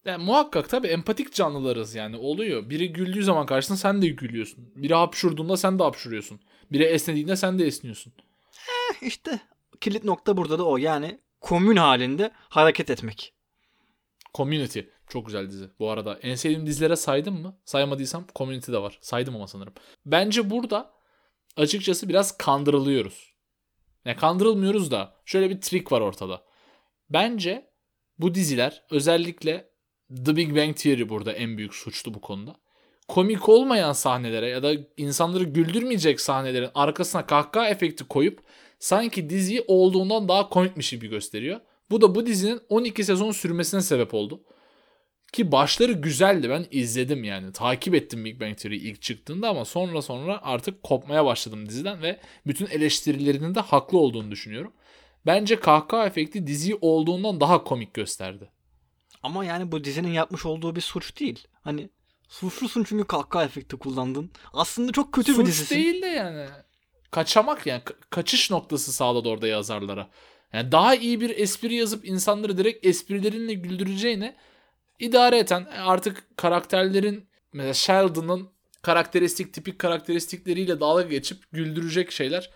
Yani 0.04 0.25
muhakkak 0.25 0.68
tabii 0.68 0.87
empatik 0.87 1.35
canlılarız 1.35 1.94
yani 1.94 2.16
oluyor. 2.16 2.71
Biri 2.71 2.92
güldüğü 2.92 3.25
zaman 3.25 3.47
karşısında 3.47 3.78
sen 3.78 4.02
de 4.02 4.09
gülüyorsun. 4.09 4.73
Biri 4.76 4.94
hapşurduğunda 4.94 5.56
sen 5.56 5.78
de 5.78 5.83
hapşuruyorsun. 5.83 6.40
Biri 6.73 6.83
esnediğinde 6.83 7.37
sen 7.37 7.59
de 7.59 7.66
esniyorsun. 7.66 8.12
İşte 9.02 9.40
kilit 9.80 10.04
nokta 10.04 10.37
burada 10.37 10.59
da 10.59 10.64
o. 10.64 10.76
Yani 10.76 11.21
komün 11.40 11.76
halinde 11.76 12.30
hareket 12.35 12.90
etmek. 12.90 13.33
Community. 14.35 14.80
Çok 15.09 15.26
güzel 15.26 15.50
dizi. 15.50 15.71
Bu 15.78 15.90
arada 15.90 16.18
en 16.23 16.35
sevdiğim 16.35 16.66
dizilere 16.66 16.97
saydım 16.97 17.42
mı? 17.42 17.59
Saymadıysam 17.64 18.26
Community 18.37 18.73
de 18.73 18.78
var. 18.78 18.99
Saydım 19.00 19.37
ama 19.37 19.47
sanırım. 19.47 19.75
Bence 20.06 20.50
burada 20.50 20.92
açıkçası 21.56 22.09
biraz 22.09 22.38
kandırılıyoruz. 22.38 23.33
Ne 24.06 24.16
kandırılmıyoruz 24.16 24.90
da 24.90 25.14
şöyle 25.25 25.50
bir 25.50 25.61
trik 25.61 25.92
var 25.92 26.00
ortada. 26.00 26.44
Bence 27.11 27.70
bu 28.18 28.34
diziler 28.34 28.82
özellikle 28.90 29.70
The 30.25 30.37
Big 30.37 30.56
Bang 30.56 30.76
Theory 30.76 31.08
burada 31.08 31.32
en 31.32 31.58
büyük 31.58 31.75
suçlu 31.75 32.14
bu 32.14 32.20
konuda. 32.20 32.56
Komik 33.08 33.49
olmayan 33.49 33.92
sahnelere 33.92 34.49
ya 34.49 34.62
da 34.62 34.73
insanları 34.96 35.44
güldürmeyecek 35.44 36.20
sahnelerin 36.20 36.70
arkasına 36.75 37.26
kahkaha 37.26 37.68
efekti 37.68 38.04
koyup 38.04 38.40
sanki 38.78 39.30
diziyi 39.30 39.64
olduğundan 39.66 40.28
daha 40.28 40.49
komikmiş 40.49 40.90
gibi 40.90 41.08
gösteriyor. 41.08 41.61
Bu 41.90 42.00
da 42.00 42.14
bu 42.14 42.26
dizinin 42.26 42.61
12 42.68 43.04
sezon 43.04 43.30
sürmesine 43.30 43.80
sebep 43.80 44.14
oldu. 44.14 44.42
Ki 45.34 45.52
başları 45.52 45.92
güzeldi. 45.92 46.50
Ben 46.50 46.66
izledim 46.70 47.24
yani. 47.24 47.52
Takip 47.52 47.94
ettim 47.94 48.24
Big 48.24 48.40
Bang 48.40 48.58
Theory 48.58 48.76
ilk 48.76 49.02
çıktığında 49.02 49.48
ama 49.48 49.64
sonra 49.64 50.02
sonra 50.02 50.40
artık 50.42 50.82
kopmaya 50.82 51.24
başladım 51.24 51.68
diziden 51.68 52.02
ve 52.02 52.20
bütün 52.46 52.66
eleştirilerinin 52.66 53.54
de 53.54 53.60
haklı 53.60 53.98
olduğunu 53.98 54.30
düşünüyorum. 54.30 54.72
Bence 55.26 55.60
kahkaha 55.60 56.06
efekti 56.06 56.46
diziyi 56.46 56.78
olduğundan 56.80 57.40
daha 57.40 57.64
komik 57.64 57.94
gösterdi. 57.94 58.50
Ama 59.22 59.44
yani 59.44 59.72
bu 59.72 59.84
dizinin 59.84 60.12
yapmış 60.12 60.46
olduğu 60.46 60.76
bir 60.76 60.80
suç 60.80 61.20
değil. 61.20 61.48
Hani 61.62 61.88
suçlusun 62.28 62.84
çünkü 62.84 63.04
kahkaha 63.04 63.44
efekti 63.44 63.76
kullandın. 63.76 64.30
Aslında 64.52 64.92
çok 64.92 65.12
kötü 65.12 65.32
Suç 65.34 65.40
bir 65.42 65.46
dizisin. 65.46 65.76
değil 65.76 66.02
de 66.02 66.06
yani. 66.06 66.46
Kaçamak 67.10 67.66
yani. 67.66 67.82
Ka- 67.82 67.96
kaçış 68.10 68.50
noktası 68.50 68.92
sağladı 68.92 69.28
orada 69.28 69.46
yazarlara. 69.46 70.10
Yani 70.52 70.72
daha 70.72 70.94
iyi 70.94 71.20
bir 71.20 71.30
espri 71.30 71.74
yazıp 71.74 72.04
insanları 72.08 72.58
direkt 72.58 72.86
esprilerinle 72.86 73.54
güldüreceğine 73.54 74.36
idare 75.04 75.38
eten 75.38 75.64
artık 75.64 76.37
karakterlerin 76.37 77.28
mesela 77.52 77.75
Sheldon'ın 77.75 78.49
karakteristik 78.82 79.54
tipik 79.54 79.78
karakteristikleriyle 79.78 80.80
dalga 80.80 81.02
geçip 81.02 81.52
güldürecek 81.52 82.12
şeyler. 82.12 82.50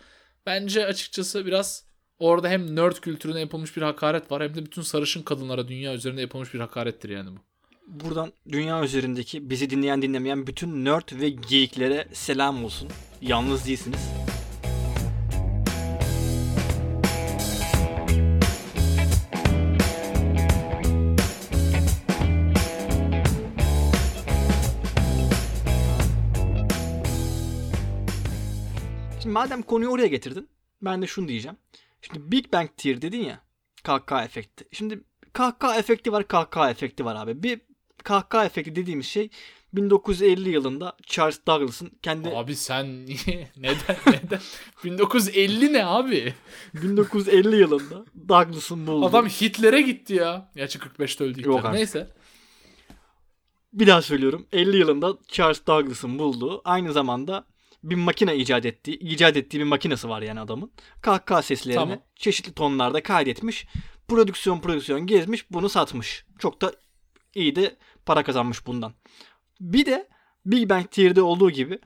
Bence 0.46 0.86
açıkçası 0.86 1.46
biraz 1.46 1.84
orada 2.18 2.48
hem 2.48 2.76
nerd 2.76 2.96
kültürüne 2.96 3.40
yapılmış 3.40 3.76
bir 3.76 3.82
hakaret 3.82 4.30
var 4.30 4.42
hem 4.42 4.54
de 4.54 4.66
bütün 4.66 4.82
sarışın 4.82 5.22
kadınlara 5.22 5.68
dünya 5.68 5.94
üzerinde 5.94 6.20
yapılmış 6.20 6.54
bir 6.54 6.60
hakarettir 6.60 7.08
yani 7.08 7.30
bu. 7.30 7.40
Buradan 7.86 8.32
dünya 8.52 8.84
üzerindeki 8.84 9.50
bizi 9.50 9.70
dinleyen 9.70 10.02
dinlemeyen 10.02 10.46
bütün 10.46 10.84
nerd 10.84 11.20
ve 11.20 11.28
geeklere 11.28 12.08
selam 12.12 12.64
olsun. 12.64 12.88
Yalnız 13.22 13.66
değilsiniz. 13.66 14.00
Madem 29.38 29.62
konuyu 29.62 29.90
oraya 29.90 30.06
getirdin, 30.06 30.48
ben 30.82 31.02
de 31.02 31.06
şunu 31.06 31.28
diyeceğim. 31.28 31.56
Şimdi 32.02 32.32
Big 32.32 32.52
Bang 32.52 32.70
Theory 32.76 33.02
dedin 33.02 33.24
ya, 33.24 33.40
kahkaha 33.82 34.24
efekti. 34.24 34.64
Şimdi 34.72 35.04
kahkaha 35.32 35.78
efekti 35.78 36.12
var, 36.12 36.28
kahkaha 36.28 36.70
efekti 36.70 37.04
var 37.04 37.16
abi. 37.16 37.42
Bir 37.42 37.60
kahkaha 38.04 38.44
efekti 38.44 38.76
dediğimiz 38.76 39.06
şey 39.06 39.30
1950 39.72 40.50
yılında 40.50 40.96
Charles 41.06 41.40
Douglas'ın 41.46 41.90
kendi 42.02 42.28
Abi 42.28 42.56
sen 42.56 43.06
niye? 43.06 43.50
Neden? 43.56 43.96
Neden? 44.06 44.40
1950 44.84 45.72
ne 45.72 45.86
abi? 45.86 46.34
1950 46.74 47.56
yılında 47.56 48.04
Douglas'ın 48.28 48.86
bulduğu. 48.86 49.06
Adam 49.06 49.26
Hitler'e 49.26 49.82
gitti 49.82 50.14
ya. 50.14 50.50
Gerçi 50.56 50.78
45'te 50.78 51.24
öldü 51.24 51.38
Hitler. 51.38 51.44
Yok 51.44 51.64
artık. 51.64 51.74
Neyse. 51.74 52.08
Bir 53.72 53.86
daha 53.86 54.02
söylüyorum. 54.02 54.46
50 54.52 54.76
yılında 54.76 55.18
Charles 55.28 55.66
Douglas'ın 55.66 56.18
bulduğu 56.18 56.62
aynı 56.64 56.92
zamanda 56.92 57.44
bir 57.82 57.94
makine 57.94 58.36
icat 58.36 58.66
ettiği, 58.66 58.98
icat 58.98 59.36
ettiği 59.36 59.58
bir 59.58 59.64
makinesi 59.64 60.08
var 60.08 60.22
yani 60.22 60.40
adamın. 60.40 60.72
Kahkaha 61.00 61.42
seslerini 61.42 61.78
Tamam. 61.78 61.98
çeşitli 62.16 62.52
tonlarda 62.52 63.02
kaydetmiş. 63.02 63.66
Prodüksiyon 64.08 64.60
prodüksiyon 64.60 65.06
gezmiş, 65.06 65.50
bunu 65.50 65.68
satmış. 65.68 66.24
Çok 66.38 66.62
da 66.62 66.72
iyi 67.34 67.56
de 67.56 67.76
para 68.06 68.22
kazanmış 68.22 68.66
bundan. 68.66 68.92
Bir 69.60 69.86
de 69.86 70.08
Big 70.46 70.70
Bang 70.70 70.90
Theory'de 70.90 71.22
olduğu 71.22 71.50
gibi 71.50 71.78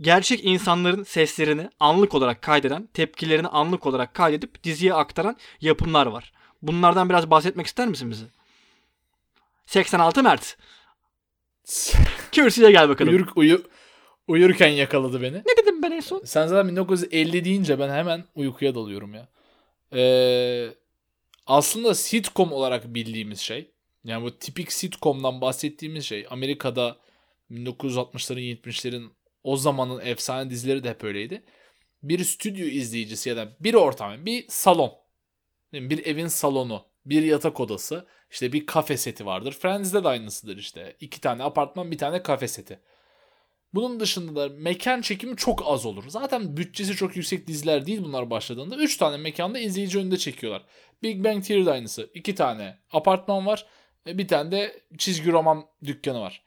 gerçek 0.00 0.44
insanların 0.44 1.02
seslerini 1.02 1.70
anlık 1.80 2.14
olarak 2.14 2.42
kaydeden, 2.42 2.88
tepkilerini 2.94 3.48
anlık 3.48 3.86
olarak 3.86 4.14
kaydedip 4.14 4.64
diziye 4.64 4.94
aktaran 4.94 5.36
yapımlar 5.60 6.06
var. 6.06 6.32
Bunlardan 6.62 7.08
biraz 7.08 7.30
bahsetmek 7.30 7.66
ister 7.66 7.88
misin 7.88 8.10
bize? 8.10 8.24
86 9.66 10.22
Mert. 10.22 10.56
Kürsüye 12.32 12.70
gel 12.70 12.88
bakalım. 12.88 13.14
Uyur, 13.14 13.28
uyu, 13.36 13.62
uyurken 14.30 14.68
yakaladı 14.68 15.22
beni. 15.22 15.36
Ne 15.36 15.56
dedim 15.62 15.82
ben 15.82 15.90
en 15.90 16.00
son? 16.00 16.22
Sen 16.24 16.46
zaten 16.46 16.68
1950 16.68 17.44
deyince 17.44 17.78
ben 17.78 17.88
hemen 17.90 18.24
uykuya 18.34 18.74
dalıyorum 18.74 19.14
ya. 19.14 19.28
Ee, 19.92 20.68
aslında 21.46 21.94
sitcom 21.94 22.52
olarak 22.52 22.94
bildiğimiz 22.94 23.40
şey. 23.40 23.70
Yani 24.04 24.24
bu 24.24 24.38
tipik 24.38 24.72
sitcom'dan 24.72 25.40
bahsettiğimiz 25.40 26.04
şey. 26.04 26.26
Amerika'da 26.30 26.96
1960'ların 27.50 28.56
70'lerin 28.56 29.10
o 29.44 29.56
zamanın 29.56 30.00
efsane 30.00 30.50
dizileri 30.50 30.84
de 30.84 30.90
hep 30.90 31.04
öyleydi. 31.04 31.42
Bir 32.02 32.24
stüdyo 32.24 32.66
izleyicisi 32.66 33.28
ya 33.28 33.36
da 33.36 33.48
bir 33.60 33.74
ortam, 33.74 34.26
bir 34.26 34.44
salon. 34.48 34.92
Bir 35.72 36.06
evin 36.06 36.26
salonu, 36.26 36.84
bir 37.06 37.22
yatak 37.22 37.60
odası, 37.60 38.06
işte 38.30 38.52
bir 38.52 38.66
kafe 38.66 38.96
seti 38.96 39.26
vardır. 39.26 39.52
Friends'de 39.52 40.04
de 40.04 40.08
aynısıdır 40.08 40.56
işte. 40.56 40.96
İki 41.00 41.20
tane 41.20 41.42
apartman, 41.42 41.90
bir 41.90 41.98
tane 41.98 42.22
kafe 42.22 42.48
seti. 42.48 42.80
Bunun 43.74 44.00
dışında 44.00 44.40
da 44.40 44.54
mekan 44.54 45.00
çekimi 45.00 45.36
çok 45.36 45.62
az 45.66 45.86
olur. 45.86 46.04
Zaten 46.08 46.56
bütçesi 46.56 46.96
çok 46.96 47.16
yüksek 47.16 47.46
diziler 47.46 47.86
değil 47.86 48.02
bunlar 48.04 48.30
başladığında. 48.30 48.76
3 48.76 48.96
tane 48.96 49.16
mekanda 49.16 49.58
izleyici 49.58 49.98
önünde 49.98 50.16
çekiyorlar. 50.16 50.62
Big 51.02 51.24
Bang 51.24 51.44
Theory'de 51.44 51.70
aynısı. 51.70 52.10
2 52.14 52.34
tane 52.34 52.78
apartman 52.92 53.46
var. 53.46 53.66
e, 54.06 54.18
Bir 54.18 54.28
tane 54.28 54.50
de 54.50 54.80
çizgi 54.98 55.32
roman 55.32 55.64
dükkanı 55.84 56.20
var. 56.20 56.42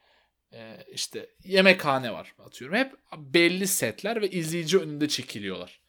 Ee, 0.53 0.77
işte 0.92 1.30
yemekhane 1.44 2.13
var 2.13 2.36
atıyorum. 2.46 2.77
Hep 2.77 2.94
belli 3.18 3.68
setler 3.68 4.22
ve 4.22 4.30
izleyici 4.30 4.80
önünde 4.80 5.08
çekiliyorlar. 5.08 5.80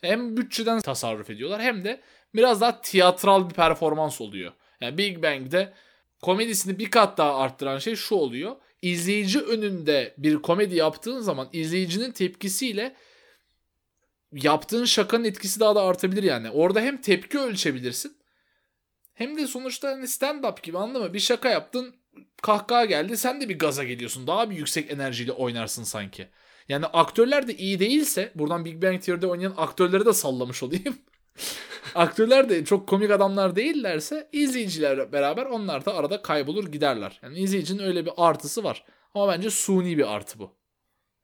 Hem 0.00 0.36
bütçeden 0.36 0.80
tasarruf 0.80 1.30
ediyorlar 1.30 1.62
hem 1.62 1.84
de 1.84 2.00
biraz 2.34 2.60
daha 2.60 2.80
tiyatral 2.80 3.50
bir 3.50 3.54
performans 3.54 4.20
oluyor. 4.20 4.52
Yani 4.80 4.98
Big 4.98 5.22
Bang'de 5.22 5.72
komedisini 6.22 6.78
bir 6.78 6.90
kat 6.90 7.18
daha 7.18 7.36
arttıran 7.36 7.78
şey 7.78 7.96
şu 7.96 8.14
oluyor. 8.14 8.56
İzleyici 8.82 9.40
önünde 9.40 10.14
bir 10.18 10.36
komedi 10.36 10.74
yaptığın 10.74 11.20
zaman 11.20 11.48
izleyicinin 11.52 12.12
tepkisiyle 12.12 12.96
yaptığın 14.32 14.84
şakanın 14.84 15.24
etkisi 15.24 15.60
daha 15.60 15.74
da 15.74 15.82
artabilir 15.82 16.22
yani. 16.22 16.50
Orada 16.50 16.80
hem 16.80 17.00
tepki 17.00 17.38
ölçebilirsin 17.38 18.18
hem 19.14 19.36
de 19.36 19.46
sonuçta 19.46 19.88
hani 19.88 20.04
stand-up 20.04 20.62
gibi 20.62 20.78
anladın 20.78 21.02
mı? 21.02 21.14
Bir 21.14 21.20
şaka 21.20 21.48
yaptın 21.48 21.94
kahkaha 22.42 22.84
geldi 22.84 23.16
sen 23.16 23.40
de 23.40 23.48
bir 23.48 23.58
gaza 23.58 23.84
geliyorsun. 23.84 24.26
Daha 24.26 24.50
bir 24.50 24.56
yüksek 24.56 24.90
enerjiyle 24.90 25.32
oynarsın 25.32 25.82
sanki. 25.82 26.28
Yani 26.68 26.86
aktörler 26.86 27.48
de 27.48 27.56
iyi 27.56 27.80
değilse 27.80 28.32
buradan 28.34 28.64
Big 28.64 28.82
Bang 28.82 29.02
Theory'de 29.02 29.26
oynayan 29.26 29.54
aktörleri 29.56 30.06
de 30.06 30.12
sallamış 30.12 30.62
olayım. 30.62 30.98
aktörler 31.94 32.48
de 32.48 32.64
çok 32.64 32.88
komik 32.88 33.10
adamlar 33.10 33.56
değillerse 33.56 34.28
izleyiciler 34.32 35.12
beraber 35.12 35.46
onlar 35.46 35.84
da 35.84 35.94
arada 35.94 36.22
kaybolur 36.22 36.68
giderler. 36.68 37.20
Yani 37.22 37.38
izleyicinin 37.38 37.82
öyle 37.82 38.06
bir 38.06 38.12
artısı 38.16 38.64
var. 38.64 38.84
Ama 39.14 39.28
bence 39.28 39.50
suni 39.50 39.98
bir 39.98 40.14
artı 40.14 40.38
bu. 40.38 40.58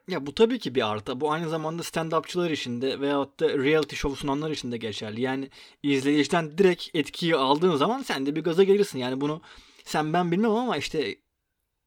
Ya 0.08 0.26
bu 0.26 0.34
tabii 0.34 0.58
ki 0.58 0.74
bir 0.74 0.90
artı. 0.90 1.20
Bu 1.20 1.32
aynı 1.32 1.48
zamanda 1.48 1.82
stand-upçılar 1.82 2.52
için 2.52 2.82
de 2.82 3.00
veyahut 3.00 3.40
da 3.40 3.48
reality 3.48 3.96
show 3.96 4.20
sunanlar 4.20 4.50
için 4.50 4.72
de 4.72 4.76
geçerli. 4.76 5.20
Yani 5.20 5.50
izleyiciden 5.82 6.58
direkt 6.58 6.88
etkiyi 6.94 7.36
aldığın 7.36 7.76
zaman 7.76 8.02
sen 8.02 8.26
de 8.26 8.36
bir 8.36 8.44
gaza 8.44 8.62
gelirsin. 8.62 8.98
Yani 8.98 9.20
bunu 9.20 9.40
sen 9.84 10.12
ben 10.12 10.32
bilmem 10.32 10.50
ama 10.50 10.76
işte 10.76 11.16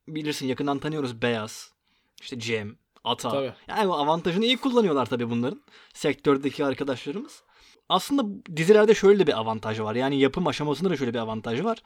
bilirsin 0.08 0.48
yakından 0.48 0.80
tanıyoruz 0.80 1.22
Beyaz, 1.22 1.74
işte 2.22 2.40
Cem, 2.40 2.78
Ata. 3.04 3.30
Tabii. 3.30 3.54
Yani 3.68 3.88
bu 3.90 3.94
avantajını 3.94 4.46
iyi 4.46 4.58
kullanıyorlar 4.58 5.06
tabii 5.06 5.30
bunların. 5.30 5.62
Sektördeki 5.94 6.66
arkadaşlarımız. 6.66 7.44
Aslında 7.90 8.44
dizilerde 8.56 8.96
şöyle 8.96 9.20
de 9.20 9.28
bir 9.28 9.40
avantaj 9.40 9.80
var. 9.80 9.96
Yani 9.96 10.20
yapım 10.20 10.48
aşamasında 10.48 10.90
da 10.90 10.98
şöyle 10.98 11.14
bir 11.14 11.20
avantajı 11.20 11.64
var. 11.64 11.78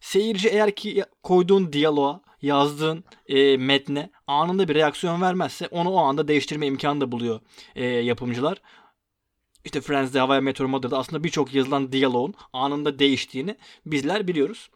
Seyirci 0.00 0.48
eğer 0.48 0.74
ki 0.74 1.04
koyduğun 1.22 1.72
diyaloğa, 1.72 2.20
yazdığın 2.42 3.04
e, 3.28 3.56
metne 3.56 4.10
anında 4.26 4.68
bir 4.68 4.74
reaksiyon 4.74 5.22
vermezse 5.22 5.68
onu 5.70 5.90
o 5.90 5.96
anda 5.96 6.28
değiştirme 6.28 6.66
imkanı 6.66 7.00
da 7.00 7.12
buluyor 7.12 7.40
e, 7.74 7.84
yapımcılar. 7.84 8.58
İşte 9.64 9.80
Friends'de, 9.80 10.18
Hava 10.18 10.40
Meteor 10.40 10.68
Mother'da 10.68 10.98
aslında 10.98 11.24
birçok 11.24 11.54
yazılan 11.54 11.92
diyaloğun 11.92 12.34
anında 12.52 12.98
değiştiğini 12.98 13.56
bizler 13.86 14.28
biliyoruz. 14.28 14.70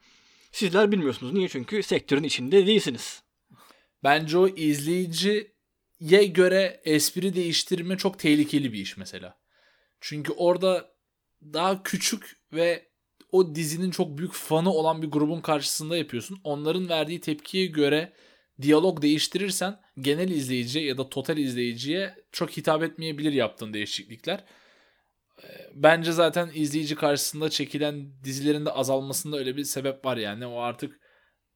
Sizler 0.52 0.92
bilmiyorsunuz. 0.92 1.32
Niye? 1.32 1.48
Çünkü 1.48 1.82
sektörün 1.82 2.22
içinde 2.22 2.66
değilsiniz. 2.66 3.22
Bence 4.04 4.38
o 4.38 4.48
izleyiciye 4.48 6.24
göre 6.26 6.80
espri 6.84 7.34
değiştirme 7.34 7.96
çok 7.96 8.18
tehlikeli 8.18 8.72
bir 8.72 8.78
iş 8.78 8.96
mesela. 8.96 9.38
Çünkü 10.00 10.32
orada 10.32 10.90
daha 11.42 11.82
küçük 11.82 12.36
ve 12.52 12.88
o 13.32 13.54
dizinin 13.54 13.90
çok 13.90 14.18
büyük 14.18 14.32
fanı 14.32 14.72
olan 14.72 15.02
bir 15.02 15.10
grubun 15.10 15.40
karşısında 15.40 15.96
yapıyorsun. 15.96 16.38
Onların 16.44 16.88
verdiği 16.88 17.20
tepkiye 17.20 17.66
göre 17.66 18.12
diyalog 18.62 19.02
değiştirirsen 19.02 19.80
genel 20.00 20.28
izleyiciye 20.28 20.84
ya 20.84 20.98
da 20.98 21.08
total 21.08 21.38
izleyiciye 21.38 22.14
çok 22.32 22.56
hitap 22.56 22.82
etmeyebilir 22.82 23.32
yaptığın 23.32 23.72
değişiklikler. 23.72 24.44
Ee, 25.42 25.46
Bence 25.74 26.12
zaten 26.12 26.50
izleyici 26.54 26.94
karşısında 26.94 27.50
çekilen 27.50 28.24
dizilerin 28.24 28.66
de 28.66 28.70
azalmasında 28.70 29.38
öyle 29.38 29.56
bir 29.56 29.64
sebep 29.64 30.04
var 30.04 30.16
yani. 30.16 30.46
O 30.46 30.58
artık 30.60 31.00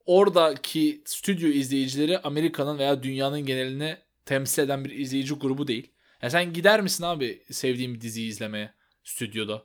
oradaki 0.06 1.02
stüdyo 1.04 1.48
izleyicileri 1.48 2.18
Amerika'nın 2.18 2.78
veya 2.78 3.02
dünyanın 3.02 3.46
genelini 3.46 3.96
temsil 4.26 4.62
eden 4.62 4.84
bir 4.84 4.90
izleyici 4.90 5.34
grubu 5.34 5.66
değil. 5.66 5.92
Ya 6.22 6.30
sen 6.30 6.52
gider 6.52 6.80
misin 6.80 7.04
abi 7.04 7.42
sevdiğin 7.50 7.94
bir 7.94 8.00
diziyi 8.00 8.28
izlemeye? 8.28 8.80
stüdyoda. 9.04 9.62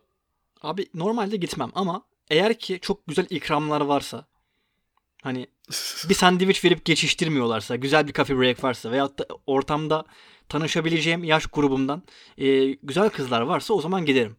Abi 0.62 0.88
normalde 0.94 1.38
gitmem 1.38 1.72
ama 1.76 2.06
eğer 2.30 2.60
ki 2.60 2.80
çok 2.82 3.08
güzel 3.08 3.28
ikramlar 3.30 3.82
varsa 3.82 4.28
hani 5.22 5.48
bir 6.10 6.14
sandviç 6.14 6.66
verip 6.66 6.86
geçiştirmiyorlarsa, 6.86 7.76
güzel 7.76 8.08
bir 8.08 8.14
coffee 8.14 8.40
break 8.40 8.64
varsa 8.64 8.92
veyahut 8.92 9.20
da 9.20 9.28
ortamda 9.48 10.06
tanışabileceğim 10.50 11.24
yaş 11.24 11.46
grubumdan 11.46 12.04
e, 12.38 12.72
güzel 12.72 13.10
kızlar 13.10 13.42
varsa 13.42 13.74
o 13.74 13.82
zaman 13.82 14.06
giderim. 14.06 14.38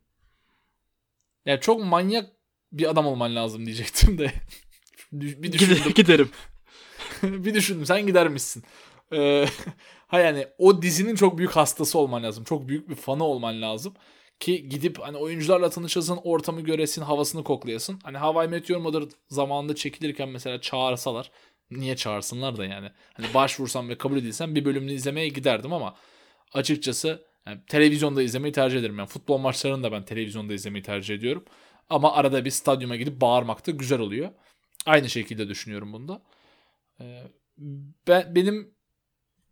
Yani 1.47 1.61
çok 1.61 1.85
manyak 1.85 2.33
bir 2.73 2.91
adam 2.91 3.07
olman 3.07 3.37
lazım 3.37 3.67
diyecektim 3.67 4.19
de. 4.19 4.33
bir 5.13 5.53
düşündüm. 5.53 5.93
Giderim. 5.95 6.31
bir 7.23 7.55
düşündüm. 7.55 7.87
Sen 7.87 8.07
gider 8.07 8.29
misin? 8.29 8.65
Ee, 9.13 9.47
ha 10.07 10.21
yani 10.21 10.47
o 10.59 10.83
dizinin 10.83 11.15
çok 11.15 11.39
büyük 11.39 11.53
hastası 11.57 11.99
olman 11.99 12.23
lazım. 12.23 12.45
Çok 12.45 12.69
büyük 12.69 12.89
bir 12.89 12.95
fanı 12.95 13.25
olman 13.25 13.63
lazım. 13.63 13.95
Ki 14.41 14.69
gidip 14.69 14.99
hani 15.01 15.17
oyuncularla 15.17 15.71
tanışasın, 15.71 16.19
ortamı 16.25 16.61
göresin, 16.61 17.03
havasını 17.03 17.45
koklayasın. 17.45 17.99
Hani 18.03 18.19
Hawaii 18.19 18.49
Meteor 18.49 18.81
Mother 18.81 19.03
zamanında 19.29 19.75
çekilirken 19.75 20.29
mesela 20.29 20.61
çağırsalar. 20.61 21.31
Niye 21.71 21.97
çağırsınlar 21.97 22.57
da 22.57 22.65
yani. 22.65 22.91
Hani 23.15 23.35
başvursam 23.35 23.89
ve 23.89 23.99
kabul 23.99 24.17
edilsem 24.17 24.55
bir 24.55 24.65
bölümünü 24.65 24.93
izlemeye 24.93 25.29
giderdim 25.29 25.73
ama 25.73 25.95
açıkçası 26.53 27.25
yani 27.47 27.61
televizyonda 27.69 28.23
izlemeyi 28.23 28.53
tercih 28.53 28.79
ederim. 28.81 28.99
Yani 28.99 29.09
futbol 29.09 29.39
maçlarını 29.39 29.83
da 29.83 29.93
ben 29.93 30.05
televizyonda 30.05 30.55
izlemeyi 30.55 30.83
tercih 30.83 31.15
ediyorum. 31.15 31.45
Ama 31.91 32.13
arada 32.13 32.45
bir 32.45 32.51
stadyuma 32.51 32.97
gidip 32.97 33.21
bağırmak 33.21 33.67
da 33.67 33.71
güzel 33.71 34.01
oluyor. 34.01 34.31
Aynı 34.87 35.09
şekilde 35.11 35.49
düşünüyorum 35.49 35.93
bunda. 35.93 36.23
Ee, 37.01 37.23
ben, 38.09 38.35
benim 38.35 38.76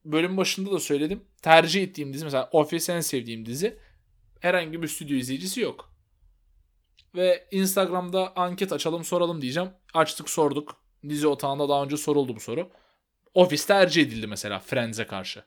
bölüm 0.04 0.36
başında 0.36 0.72
da 0.72 0.80
söyledim. 0.80 1.24
Tercih 1.42 1.82
ettiğim 1.82 2.12
dizi 2.12 2.24
mesela 2.24 2.48
Office 2.52 2.92
en 2.92 3.00
sevdiğim 3.00 3.46
dizi. 3.46 3.78
Herhangi 4.40 4.82
bir 4.82 4.88
stüdyo 4.88 5.16
izleyicisi 5.16 5.60
yok. 5.60 5.92
Ve 7.14 7.48
Instagram'da 7.50 8.36
anket 8.36 8.72
açalım 8.72 9.04
soralım 9.04 9.42
diyeceğim. 9.42 9.70
Açtık 9.94 10.30
sorduk. 10.30 10.76
Dizi 11.08 11.26
otağında 11.26 11.68
daha 11.68 11.84
önce 11.84 11.96
soruldu 11.96 12.36
bu 12.36 12.40
soru. 12.40 12.70
Office 13.34 13.66
tercih 13.66 14.02
edildi 14.02 14.26
mesela 14.26 14.58
Friends'e 14.58 15.06
karşı. 15.06 15.44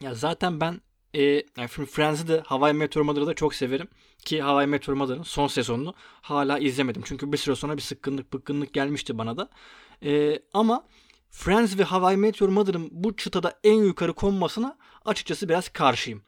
Ya 0.00 0.14
zaten 0.14 0.60
ben 0.60 0.80
e, 1.14 1.22
yani 1.22 1.68
Friends'i 1.68 2.28
de 2.28 2.40
Hawaii 2.40 2.74
Meteor 2.74 3.04
Mother'ı 3.04 3.26
da 3.26 3.34
çok 3.34 3.54
severim. 3.54 3.88
Ki 4.24 4.42
Hawaii 4.42 4.66
Meteor 4.66 4.96
Mother'ın 4.96 5.22
son 5.22 5.46
sezonunu 5.46 5.94
hala 5.98 6.58
izlemedim. 6.58 7.02
Çünkü 7.04 7.32
bir 7.32 7.36
süre 7.36 7.54
sonra 7.54 7.76
bir 7.76 7.82
sıkkınlık 7.82 8.32
bıkkınlık 8.32 8.72
gelmişti 8.72 9.18
bana 9.18 9.36
da. 9.36 9.50
E, 10.04 10.42
ama 10.52 10.86
Friends 11.30 11.78
ve 11.78 11.84
Hawaii 11.84 12.16
Meteor 12.16 12.48
Mother'ın 12.48 12.88
bu 12.92 13.16
çıtada 13.16 13.58
en 13.64 13.84
yukarı 13.84 14.12
konmasına 14.12 14.76
açıkçası 15.04 15.48
biraz 15.48 15.68
karşıyım. 15.68 16.22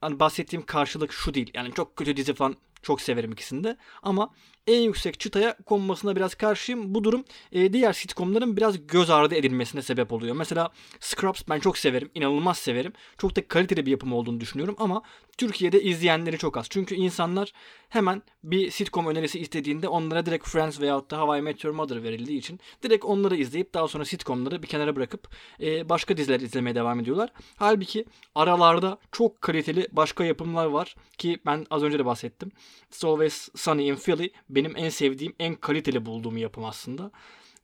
Hani 0.00 0.20
bahsettiğim 0.20 0.66
karşılık 0.66 1.12
şu 1.12 1.34
değil. 1.34 1.50
Yani 1.54 1.74
çok 1.74 1.96
kötü 1.96 2.16
dizi 2.16 2.34
falan 2.34 2.56
çok 2.82 3.00
severim 3.00 3.32
ikisini 3.32 3.64
de. 3.64 3.76
Ama 4.02 4.30
en 4.66 4.80
yüksek 4.80 5.20
çıtaya 5.20 5.56
konmasına 5.66 6.16
biraz 6.16 6.34
karşıyım. 6.34 6.94
Bu 6.94 7.04
durum 7.04 7.24
e, 7.52 7.72
diğer 7.72 7.92
sitcomların 7.92 8.56
biraz 8.56 8.86
göz 8.86 9.10
ardı 9.10 9.34
edilmesine 9.34 9.82
sebep 9.82 10.12
oluyor. 10.12 10.36
Mesela 10.36 10.70
Scrubs 11.00 11.42
ben 11.48 11.60
çok 11.60 11.78
severim. 11.78 12.10
inanılmaz 12.14 12.58
severim. 12.58 12.92
Çok 13.18 13.36
da 13.36 13.48
kaliteli 13.48 13.86
bir 13.86 13.90
yapım 13.90 14.12
olduğunu 14.12 14.40
düşünüyorum 14.40 14.76
ama 14.78 15.02
Türkiye'de 15.38 15.82
izleyenleri 15.82 16.38
çok 16.38 16.56
az. 16.56 16.66
Çünkü 16.70 16.94
insanlar 16.94 17.52
hemen 17.88 18.22
bir 18.44 18.70
sitcom 18.70 19.06
önerisi 19.06 19.40
istediğinde 19.40 19.88
onlara 19.88 20.26
direkt 20.26 20.48
Friends 20.48 20.80
veyahut 20.80 21.10
da 21.10 21.18
Hawaii 21.18 21.42
Meteor 21.42 21.74
Mother 21.74 22.02
verildiği 22.02 22.38
için 22.38 22.60
direkt 22.82 23.04
onları 23.04 23.36
izleyip 23.36 23.74
daha 23.74 23.88
sonra 23.88 24.04
sitcomları 24.04 24.62
bir 24.62 24.68
kenara 24.68 24.96
bırakıp 24.96 25.28
e, 25.60 25.88
başka 25.88 26.16
diziler 26.16 26.40
izlemeye 26.40 26.74
devam 26.74 27.00
ediyorlar. 27.00 27.32
Halbuki 27.56 28.04
aralarda 28.34 28.98
çok 29.12 29.40
kaliteli 29.40 29.88
başka 29.92 30.24
yapımlar 30.24 30.66
var 30.66 30.96
ki 31.18 31.38
ben 31.46 31.66
az 31.70 31.82
önce 31.82 31.98
de 31.98 32.04
bahsettim. 32.04 32.52
It's 32.88 33.04
Always 33.04 33.48
Sunny 33.56 33.88
in 33.88 33.96
Philly 33.96 34.30
benim 34.56 34.76
en 34.76 34.88
sevdiğim, 34.88 35.34
en 35.38 35.54
kaliteli 35.54 36.06
bulduğum 36.06 36.36
yapım 36.36 36.64
aslında. 36.64 37.10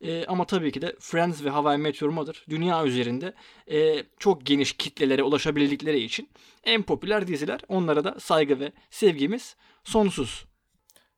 E, 0.00 0.24
ama 0.26 0.46
tabii 0.46 0.72
ki 0.72 0.82
de 0.82 0.96
Friends 1.00 1.44
ve 1.44 1.50
Hawaii 1.50 1.78
Meteor 1.78 2.10
Mother 2.10 2.44
dünya 2.48 2.84
üzerinde 2.84 3.34
e, 3.70 4.04
çok 4.18 4.46
geniş 4.46 4.72
kitlelere 4.72 5.22
ulaşabildikleri 5.22 6.00
için 6.00 6.28
en 6.64 6.82
popüler 6.82 7.26
diziler. 7.26 7.60
Onlara 7.68 8.04
da 8.04 8.20
saygı 8.20 8.60
ve 8.60 8.72
sevgimiz 8.90 9.56
sonsuz. 9.84 10.44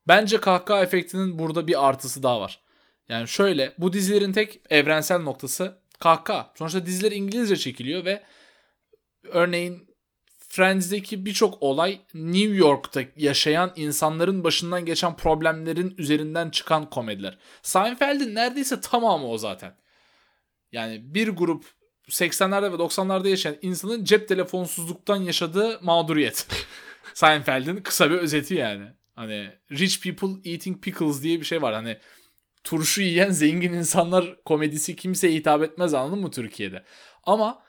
Bence 0.08 0.40
kahkaha 0.40 0.82
efektinin 0.82 1.38
burada 1.38 1.66
bir 1.66 1.88
artısı 1.88 2.22
daha 2.22 2.40
var. 2.40 2.60
Yani 3.08 3.28
şöyle 3.28 3.74
bu 3.78 3.92
dizilerin 3.92 4.32
tek 4.32 4.60
evrensel 4.70 5.20
noktası 5.20 5.78
kahkaha. 5.98 6.52
Sonuçta 6.58 6.86
diziler 6.86 7.12
İngilizce 7.12 7.56
çekiliyor 7.56 8.04
ve 8.04 8.22
örneğin 9.24 9.93
Friends'deki 10.54 11.26
birçok 11.26 11.62
olay 11.62 12.00
New 12.14 12.56
York'ta 12.56 13.02
yaşayan 13.16 13.72
insanların 13.76 14.44
başından 14.44 14.84
geçen 14.84 15.16
problemlerin 15.16 15.94
üzerinden 15.98 16.50
çıkan 16.50 16.90
komediler. 16.90 17.38
Seinfeld'in 17.62 18.34
neredeyse 18.34 18.80
tamamı 18.80 19.28
o 19.28 19.38
zaten. 19.38 19.76
Yani 20.72 21.14
bir 21.14 21.28
grup 21.28 21.64
80'lerde 22.08 22.72
ve 22.72 22.76
90'larda 22.76 23.28
yaşayan 23.28 23.56
insanın 23.62 24.04
cep 24.04 24.28
telefonsuzluktan 24.28 25.16
yaşadığı 25.16 25.78
mağduriyet. 25.82 26.46
Seinfeld'in 27.14 27.76
kısa 27.76 28.10
bir 28.10 28.16
özeti 28.18 28.54
yani. 28.54 28.86
Hani 29.14 29.50
rich 29.72 30.02
people 30.02 30.50
eating 30.50 30.82
pickles 30.82 31.22
diye 31.22 31.40
bir 31.40 31.44
şey 31.44 31.62
var. 31.62 31.74
Hani 31.74 31.98
turşu 32.64 33.02
yiyen 33.02 33.30
zengin 33.30 33.72
insanlar 33.72 34.42
komedisi 34.44 34.96
kimseye 34.96 35.34
hitap 35.34 35.62
etmez 35.62 35.94
anladın 35.94 36.18
mı 36.18 36.30
Türkiye'de? 36.30 36.84
Ama 37.24 37.62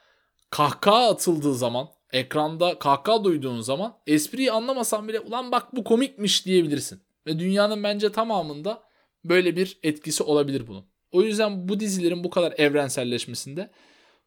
kahkaha 0.49 1.09
atıldığı 1.09 1.55
zaman 1.55 1.94
ekranda 2.15 2.79
kahkaha 2.79 3.23
duyduğun 3.23 3.61
zaman 3.61 3.97
espriyi 4.07 4.51
anlamasan 4.51 5.07
bile 5.07 5.19
ulan 5.19 5.51
bak 5.51 5.75
bu 5.75 5.83
komikmiş 5.83 6.45
diyebilirsin. 6.45 7.01
Ve 7.27 7.39
dünyanın 7.39 7.83
bence 7.83 8.11
tamamında 8.11 8.83
böyle 9.25 9.55
bir 9.55 9.79
etkisi 9.83 10.23
olabilir 10.23 10.67
bunun. 10.67 10.85
O 11.11 11.21
yüzden 11.21 11.69
bu 11.69 11.79
dizilerin 11.79 12.23
bu 12.23 12.29
kadar 12.29 12.53
evrenselleşmesinde, 12.57 13.71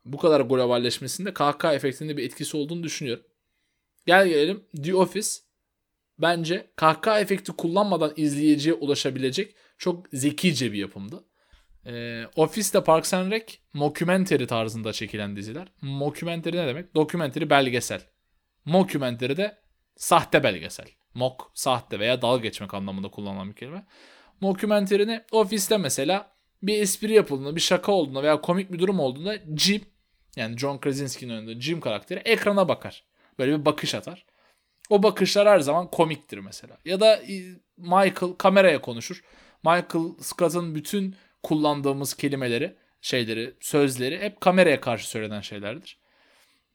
bu 0.04 0.18
kadar 0.18 0.40
globalleşmesinde 0.40 1.34
kahkaha 1.34 1.74
efektinde 1.74 2.16
bir 2.16 2.24
etkisi 2.24 2.56
olduğunu 2.56 2.82
düşünüyorum. 2.82 3.24
Gel 4.06 4.28
gelelim 4.28 4.64
The 4.84 4.94
Office 4.94 5.28
bence 6.18 6.70
kahkaha 6.76 7.20
efekti 7.20 7.52
kullanmadan 7.52 8.12
izleyiciye 8.16 8.74
ulaşabilecek 8.74 9.54
çok 9.78 10.06
zekice 10.12 10.72
bir 10.72 10.78
yapımdı. 10.78 11.24
E, 11.88 12.24
Office'de 12.36 12.84
Parks 12.84 13.14
and 13.14 13.32
Rec 13.32 13.58
mockumentary 13.72 14.46
tarzında 14.46 14.92
çekilen 14.92 15.36
diziler. 15.36 15.68
Mockumentary 15.82 16.56
ne 16.56 16.66
demek? 16.66 16.94
Dokumentary 16.94 17.50
belgesel. 17.50 18.00
Mockumentary 18.64 19.36
de 19.36 19.58
sahte 19.96 20.42
belgesel. 20.42 20.86
Mock 21.14 21.42
sahte 21.54 22.00
veya 22.00 22.22
dalga 22.22 22.42
geçmek 22.42 22.74
anlamında 22.74 23.08
kullanılan 23.08 23.50
bir 23.50 23.54
kelime. 23.54 23.86
Mockumentary 24.40 25.06
ne? 25.06 25.24
Office'te 25.32 25.76
mesela 25.76 26.32
bir 26.62 26.82
espri 26.82 27.12
yapıldığında, 27.12 27.56
bir 27.56 27.60
şaka 27.60 27.92
olduğunda 27.92 28.22
veya 28.22 28.40
komik 28.40 28.72
bir 28.72 28.78
durum 28.78 29.00
olduğunda 29.00 29.36
Jim 29.56 29.82
yani 30.36 30.58
John 30.58 30.78
Krasinski'nin 30.78 31.32
önünde 31.32 31.60
Jim 31.60 31.80
karakteri 31.80 32.20
ekrana 32.20 32.68
bakar. 32.68 33.04
Böyle 33.38 33.60
bir 33.60 33.64
bakış 33.64 33.94
atar. 33.94 34.26
O 34.90 35.02
bakışlar 35.02 35.48
her 35.48 35.60
zaman 35.60 35.90
komiktir 35.90 36.38
mesela. 36.38 36.78
Ya 36.84 37.00
da 37.00 37.20
Michael 37.76 38.32
kameraya 38.38 38.80
konuşur. 38.80 39.22
Michael 39.64 40.14
Scott'ın 40.20 40.74
bütün 40.74 41.16
kullandığımız 41.42 42.14
kelimeleri, 42.14 42.76
şeyleri, 43.00 43.54
sözleri 43.60 44.18
hep 44.18 44.40
kameraya 44.40 44.80
karşı 44.80 45.08
söylenen 45.08 45.40
şeylerdir. 45.40 45.98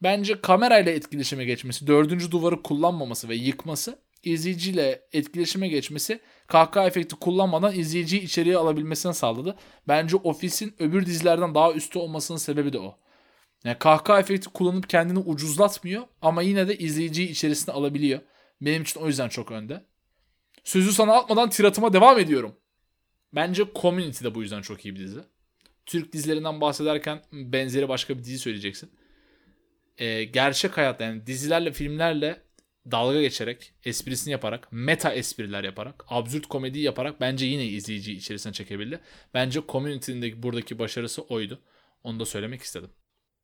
Bence 0.04 0.42
kamerayla 0.42 0.92
etkileşime 0.92 1.46
geçmesi, 1.46 1.88
dördüncü 1.88 2.32
duvarı 2.32 2.64
kullanmaması 2.64 3.30
ve 3.30 3.36
yıkması, 3.36 4.00
izleyiciyle 4.24 5.02
etkileşime 5.14 5.68
geçmesi 5.68 6.20
kahkaha 6.48 6.88
efekti 6.88 7.16
kullanmadan 7.16 7.76
izleyiciyi 7.76 8.22
içeriye 8.22 8.58
alabilmesini 8.58 9.14
sağladı. 9.14 9.56
Bence 9.88 10.18
Office'in 10.18 10.76
öbür 10.80 11.06
dizilerden 11.06 11.56
daha 11.56 11.74
üstü 11.74 12.00
olmasının 12.00 12.38
sebebi 12.38 12.74
de 12.74 12.80
o. 12.80 12.98
Yani 13.64 13.78
kahkaha 13.80 14.20
efekti 14.20 14.50
kullanıp 14.50 14.90
kendini 14.90 15.20
ucuzlatmıyor 15.20 16.04
ama 16.22 16.42
yine 16.42 16.68
de 16.68 16.78
izleyiciyi 16.78 17.30
içerisine 17.30 17.76
alabiliyor. 17.76 18.20
Benim 18.62 18.82
için 18.82 19.00
o 19.00 19.08
yüzden 19.08 19.30
çok 19.30 19.52
önde. 19.52 19.86
Sözü 20.64 20.92
sana 20.92 21.14
atmadan 21.14 21.50
tiratıma 21.50 21.94
devam 21.94 22.20
ediyorum. 22.20 22.56
Bence 23.36 23.64
Community 23.76 24.26
de 24.26 24.36
bu 24.36 24.42
yüzden 24.42 24.62
çok 24.62 24.86
iyi 24.86 24.96
bir 24.96 25.00
dizi. 25.00 25.20
Türk 25.86 26.14
dizilerinden 26.14 26.62
bahsederken 26.62 27.22
benzeri 27.32 27.90
başka 27.90 28.18
bir 28.18 28.24
dizi 28.24 28.40
söyleyeceksin. 28.40 28.92
Ee, 29.98 30.24
gerçek 30.24 30.78
hayat 30.78 31.02
yani 31.02 31.28
dizilerle 31.28 31.72
filmlerle 31.72 32.42
dalga 32.92 33.22
geçerek, 33.22 33.74
esprisini 33.84 34.32
yaparak, 34.32 34.68
meta 34.72 35.14
espriler 35.14 35.64
yaparak, 35.64 36.06
absürt 36.08 36.48
komedi 36.48 36.80
yaparak 36.80 37.22
bence 37.22 37.46
yine 37.46 37.66
izleyiciyi 37.66 38.18
içerisine 38.18 38.54
çekebildi. 38.54 39.00
Bence 39.34 39.62
Community'nin 39.70 40.44
buradaki 40.44 40.80
başarısı 40.80 41.22
oydu. 41.22 41.60
Onu 42.04 42.20
da 42.20 42.26
söylemek 42.26 42.62
istedim. 42.62 42.90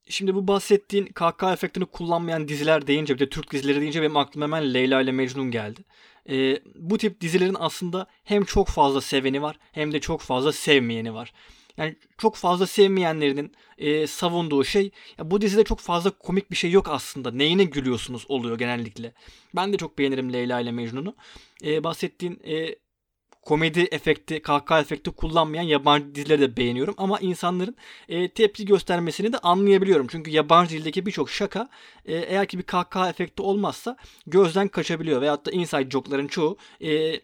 Şimdi 0.09 0.35
bu 0.35 0.47
bahsettiğin 0.47 1.05
KK 1.05 1.43
efektini 1.53 1.85
kullanmayan 1.85 2.47
diziler 2.47 2.87
deyince 2.87 3.13
bir 3.13 3.19
de 3.19 3.29
Türk 3.29 3.51
dizileri 3.51 3.81
deyince 3.81 4.01
benim 4.01 4.17
aklıma 4.17 4.45
hemen 4.45 4.73
Leyla 4.73 5.01
ile 5.01 5.11
Mecnun 5.11 5.51
geldi. 5.51 5.81
Ee, 6.29 6.59
bu 6.75 6.97
tip 6.97 7.21
dizilerin 7.21 7.57
aslında 7.59 8.07
hem 8.23 8.43
çok 8.43 8.67
fazla 8.67 9.01
seveni 9.01 9.41
var 9.41 9.59
hem 9.71 9.93
de 9.93 9.99
çok 9.99 10.21
fazla 10.21 10.51
sevmeyeni 10.51 11.13
var. 11.13 11.33
Yani 11.77 11.95
çok 12.17 12.35
fazla 12.35 12.67
sevmeyenlerinin 12.67 13.51
e, 13.77 14.07
savunduğu 14.07 14.63
şey 14.63 14.91
ya 15.17 15.31
bu 15.31 15.41
dizide 15.41 15.63
çok 15.63 15.79
fazla 15.79 16.09
komik 16.09 16.51
bir 16.51 16.55
şey 16.55 16.71
yok 16.71 16.89
aslında. 16.89 17.31
Neyine 17.31 17.63
gülüyorsunuz 17.63 18.25
oluyor 18.29 18.57
genellikle. 18.57 19.13
Ben 19.55 19.73
de 19.73 19.77
çok 19.77 19.97
beğenirim 19.97 20.33
Leyla 20.33 20.59
ile 20.59 20.71
Mecnun'u. 20.71 21.15
E, 21.63 21.83
bahsettiğin 21.83 22.39
e, 22.47 22.75
komedi 23.49 23.87
efekti, 23.91 24.41
kahkaha 24.41 24.79
efekti 24.79 25.11
kullanmayan 25.11 25.63
yabancı 25.63 26.15
dizileri 26.15 26.41
de 26.41 26.57
beğeniyorum. 26.57 26.95
Ama 26.97 27.19
insanların 27.19 27.75
e, 28.09 28.29
tepki 28.29 28.65
göstermesini 28.65 29.33
de 29.33 29.37
anlayabiliyorum. 29.37 30.07
Çünkü 30.07 30.31
yabancı 30.31 30.77
dildeki 30.77 31.05
birçok 31.05 31.29
şaka 31.29 31.69
e, 32.05 32.15
eğer 32.15 32.47
ki 32.47 32.57
bir 32.57 32.63
kahkaha 32.63 33.09
efekti 33.09 33.41
olmazsa 33.41 33.97
gözden 34.27 34.67
kaçabiliyor. 34.67 35.21
Veyahut 35.21 35.45
da 35.45 35.51
inside 35.51 35.89
joke'ların 35.89 36.27
çoğu 36.27 36.57
e, 36.81 37.21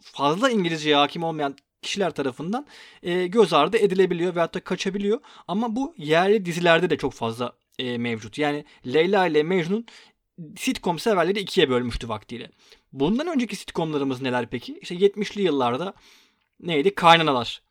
fazla 0.00 0.50
İngilizceye 0.50 0.96
hakim 0.96 1.22
olmayan 1.22 1.56
kişiler 1.82 2.10
tarafından 2.10 2.66
e, 3.02 3.26
göz 3.26 3.52
ardı 3.52 3.76
edilebiliyor 3.76 4.34
veyahut 4.34 4.54
da 4.54 4.60
kaçabiliyor. 4.60 5.20
Ama 5.48 5.76
bu 5.76 5.94
yerli 5.98 6.44
dizilerde 6.44 6.90
de 6.90 6.96
çok 6.96 7.12
fazla 7.12 7.52
e, 7.78 7.98
mevcut. 7.98 8.38
Yani 8.38 8.64
Leyla 8.86 9.26
ile 9.26 9.42
Mecnun 9.42 9.86
sitcom 10.56 10.98
severleri 10.98 11.38
ikiye 11.40 11.70
bölmüştü 11.70 12.08
vaktiyle. 12.08 12.50
Bundan 12.92 13.26
önceki 13.26 13.56
sitcomlarımız 13.56 14.22
neler 14.22 14.50
peki? 14.50 14.78
İşte 14.82 14.94
70'li 14.94 15.42
yıllarda 15.42 15.94
neydi? 16.60 16.94
Kaynanalar. 16.94 17.62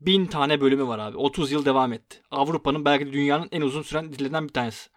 Bin 0.00 0.26
tane 0.26 0.60
bölümü 0.60 0.86
var 0.86 0.98
abi. 0.98 1.16
30 1.16 1.52
yıl 1.52 1.64
devam 1.64 1.92
etti. 1.92 2.22
Avrupa'nın 2.30 2.84
belki 2.84 3.06
de 3.06 3.12
dünyanın 3.12 3.48
en 3.52 3.60
uzun 3.60 3.82
süren 3.82 4.12
dizilerinden 4.12 4.48
bir 4.48 4.52
tanesi. 4.52 4.90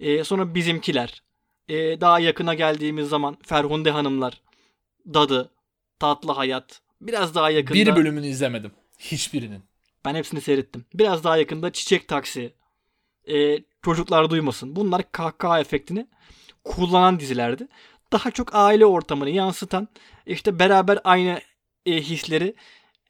Ee, 0.00 0.24
sonra 0.24 0.54
Bizimkiler. 0.54 1.22
Ee, 1.68 2.00
daha 2.00 2.20
yakına 2.20 2.54
geldiğimiz 2.54 3.08
zaman 3.08 3.36
Ferhunde 3.42 3.90
Hanımlar. 3.90 4.42
Dadı. 5.14 5.50
Tatlı 5.98 6.32
Hayat. 6.32 6.80
Biraz 7.00 7.34
daha 7.34 7.50
yakında. 7.50 7.74
Bir 7.74 7.96
bölümünü 7.96 8.26
izlemedim. 8.26 8.72
Hiçbirinin. 8.98 9.62
Ben 10.04 10.14
hepsini 10.14 10.40
seyrettim. 10.40 10.84
Biraz 10.94 11.24
daha 11.24 11.36
yakında 11.36 11.72
Çiçek 11.72 12.08
Taksi. 12.08 12.54
Ee, 13.28 13.58
çocuklar 13.82 14.30
duymasın. 14.30 14.76
Bunlar 14.76 15.12
kahkaha 15.12 15.60
efektini 15.60 16.06
kullanan 16.64 17.20
dizilerdi. 17.20 17.68
Daha 18.12 18.30
çok 18.30 18.54
aile 18.54 18.86
ortamını 18.86 19.30
yansıtan 19.30 19.88
işte 20.26 20.58
beraber 20.58 20.98
aynı 21.04 21.40
e, 21.86 21.92
hisleri 21.92 22.54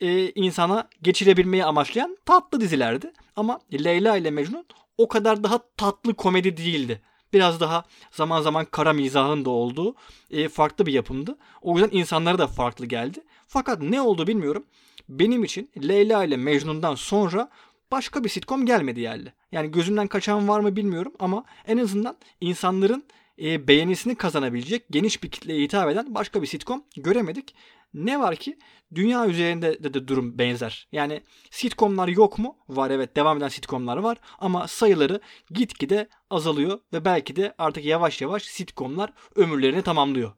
e, 0.00 0.30
insana 0.30 0.88
geçirebilmeyi 1.02 1.64
amaçlayan 1.64 2.18
tatlı 2.24 2.60
dizilerdi. 2.60 3.12
Ama 3.36 3.60
Leyla 3.72 4.16
ile 4.16 4.30
Mecnun 4.30 4.66
o 4.98 5.08
kadar 5.08 5.44
daha 5.44 5.58
tatlı 5.76 6.14
komedi 6.14 6.56
değildi. 6.56 7.00
Biraz 7.32 7.60
daha 7.60 7.84
zaman 8.10 8.42
zaman 8.42 8.64
kara 8.64 8.92
mizahın 8.92 9.44
da 9.44 9.50
olduğu 9.50 9.94
e, 10.30 10.48
farklı 10.48 10.86
bir 10.86 10.92
yapımdı. 10.92 11.38
O 11.62 11.78
yüzden 11.78 11.98
insanlara 11.98 12.38
da 12.38 12.46
farklı 12.46 12.86
geldi. 12.86 13.20
Fakat 13.48 13.82
ne 13.82 14.00
oldu 14.00 14.26
bilmiyorum. 14.26 14.64
Benim 15.08 15.44
için 15.44 15.70
Leyla 15.88 16.24
ile 16.24 16.36
Mecnun'dan 16.36 16.94
sonra 16.94 17.50
başka 17.90 18.24
bir 18.24 18.28
sitcom 18.28 18.66
gelmedi 18.66 19.00
yerli. 19.00 19.32
Yani 19.52 19.70
gözümden 19.70 20.06
kaçan 20.06 20.48
var 20.48 20.60
mı 20.60 20.76
bilmiyorum 20.76 21.12
ama 21.18 21.44
en 21.66 21.78
azından 21.78 22.16
insanların 22.40 23.04
e, 23.42 23.68
beğenisini 23.68 24.14
kazanabilecek 24.14 24.84
geniş 24.90 25.22
bir 25.22 25.30
kitleye 25.30 25.62
hitap 25.62 25.90
eden 25.90 26.14
başka 26.14 26.42
bir 26.42 26.46
sitcom 26.46 26.84
göremedik. 26.96 27.54
Ne 27.94 28.20
var 28.20 28.36
ki 28.36 28.58
dünya 28.94 29.26
üzerinde 29.26 29.84
de, 29.84 29.94
de 29.94 30.08
durum 30.08 30.38
benzer. 30.38 30.88
Yani 30.92 31.22
sitcomlar 31.50 32.08
yok 32.08 32.38
mu? 32.38 32.56
Var 32.68 32.90
evet 32.90 33.16
devam 33.16 33.38
eden 33.38 33.48
sitcomlar 33.48 33.96
var 33.96 34.18
ama 34.38 34.68
sayıları 34.68 35.20
gitgide 35.50 36.08
azalıyor 36.30 36.78
ve 36.92 37.04
belki 37.04 37.36
de 37.36 37.54
artık 37.58 37.84
yavaş 37.84 38.20
yavaş 38.20 38.42
sitcomlar 38.42 39.12
ömürlerini 39.36 39.82
tamamlıyor. 39.82 40.32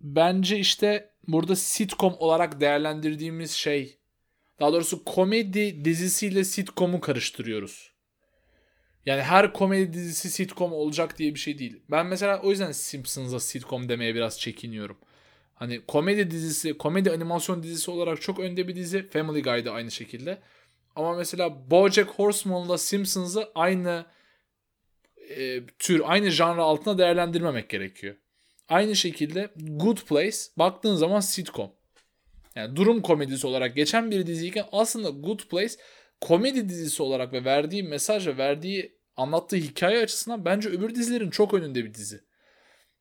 Bence 0.00 0.58
işte 0.58 1.10
burada 1.28 1.56
sitcom 1.56 2.14
olarak 2.18 2.60
değerlendirdiğimiz 2.60 3.50
şey 3.50 3.98
daha 4.60 4.72
doğrusu 4.72 5.04
komedi 5.04 5.84
dizisiyle 5.84 6.44
sitcom'u 6.44 7.00
karıştırıyoruz. 7.00 7.92
Yani 9.08 9.22
her 9.22 9.52
komedi 9.52 9.92
dizisi 9.92 10.30
sitcom 10.30 10.72
olacak 10.72 11.18
diye 11.18 11.34
bir 11.34 11.38
şey 11.38 11.58
değil. 11.58 11.80
Ben 11.90 12.06
mesela 12.06 12.40
o 12.42 12.50
yüzden 12.50 12.72
Simpsons'a 12.72 13.40
sitcom 13.40 13.88
demeye 13.88 14.14
biraz 14.14 14.40
çekiniyorum. 14.40 14.98
Hani 15.54 15.80
komedi 15.86 16.30
dizisi, 16.30 16.78
komedi 16.78 17.10
animasyon 17.10 17.62
dizisi 17.62 17.90
olarak 17.90 18.22
çok 18.22 18.38
önde 18.38 18.68
bir 18.68 18.76
dizi. 18.76 19.08
Family 19.08 19.42
Guy'da 19.42 19.72
aynı 19.72 19.90
şekilde. 19.90 20.38
Ama 20.96 21.14
mesela 21.14 21.70
BoJack 21.70 22.10
Horseman'la 22.10 22.78
Simpsons'ı 22.78 23.48
aynı 23.54 24.06
e, 25.30 25.66
tür, 25.78 26.02
aynı 26.04 26.30
janra 26.30 26.62
altına 26.62 26.98
değerlendirmemek 26.98 27.68
gerekiyor. 27.68 28.16
Aynı 28.68 28.96
şekilde 28.96 29.50
Good 29.56 29.98
Place 29.98 30.36
baktığın 30.56 30.94
zaman 30.94 31.20
sitcom. 31.20 31.70
Yani 32.54 32.76
durum 32.76 33.02
komedisi 33.02 33.46
olarak 33.46 33.76
geçen 33.76 34.10
bir 34.10 34.26
diziyken 34.26 34.64
aslında 34.72 35.08
Good 35.08 35.40
Place 35.50 35.74
komedi 36.20 36.68
dizisi 36.68 37.02
olarak 37.02 37.32
ve 37.32 37.44
verdiği 37.44 37.82
mesaj 37.82 38.26
ve 38.26 38.36
verdiği 38.36 38.97
anlattığı 39.18 39.56
hikaye 39.56 40.02
açısından 40.02 40.44
bence 40.44 40.68
öbür 40.68 40.94
dizilerin 40.94 41.30
çok 41.30 41.54
önünde 41.54 41.84
bir 41.84 41.94
dizi. 41.94 42.20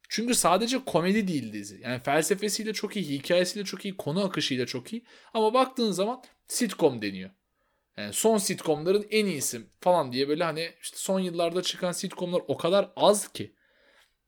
Çünkü 0.09 0.35
sadece 0.35 0.85
komedi 0.85 1.27
değil 1.27 1.53
dizi. 1.53 1.79
Yani 1.83 1.99
felsefesiyle 1.99 2.73
çok 2.73 2.95
iyi, 2.95 3.05
hikayesiyle 3.05 3.65
çok 3.65 3.85
iyi, 3.85 3.97
konu 3.97 4.25
akışıyla 4.25 4.65
çok 4.65 4.93
iyi. 4.93 5.05
Ama 5.33 5.53
baktığın 5.53 5.91
zaman 5.91 6.23
sitcom 6.47 7.01
deniyor. 7.01 7.29
Yani 7.97 8.13
son 8.13 8.37
sitcomların 8.37 9.05
en 9.09 9.25
iyisi 9.25 9.61
falan 9.81 10.11
diye 10.11 10.27
böyle 10.27 10.43
hani 10.43 10.69
işte 10.81 10.97
son 10.97 11.19
yıllarda 11.19 11.61
çıkan 11.61 11.91
sitcomlar 11.91 12.41
o 12.47 12.57
kadar 12.57 12.91
az 12.95 13.27
ki. 13.27 13.55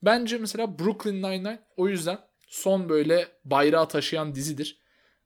Bence 0.04 0.38
mesela 0.38 0.80
Brooklyn 0.80 1.24
Nine-Nine 1.24 1.60
o 1.78 1.88
yüzden 1.88 2.20
son 2.48 2.90
böyle 2.90 3.28
bayrağı 3.46 3.88
taşıyan 3.88 4.36
dizidir. 4.36 4.80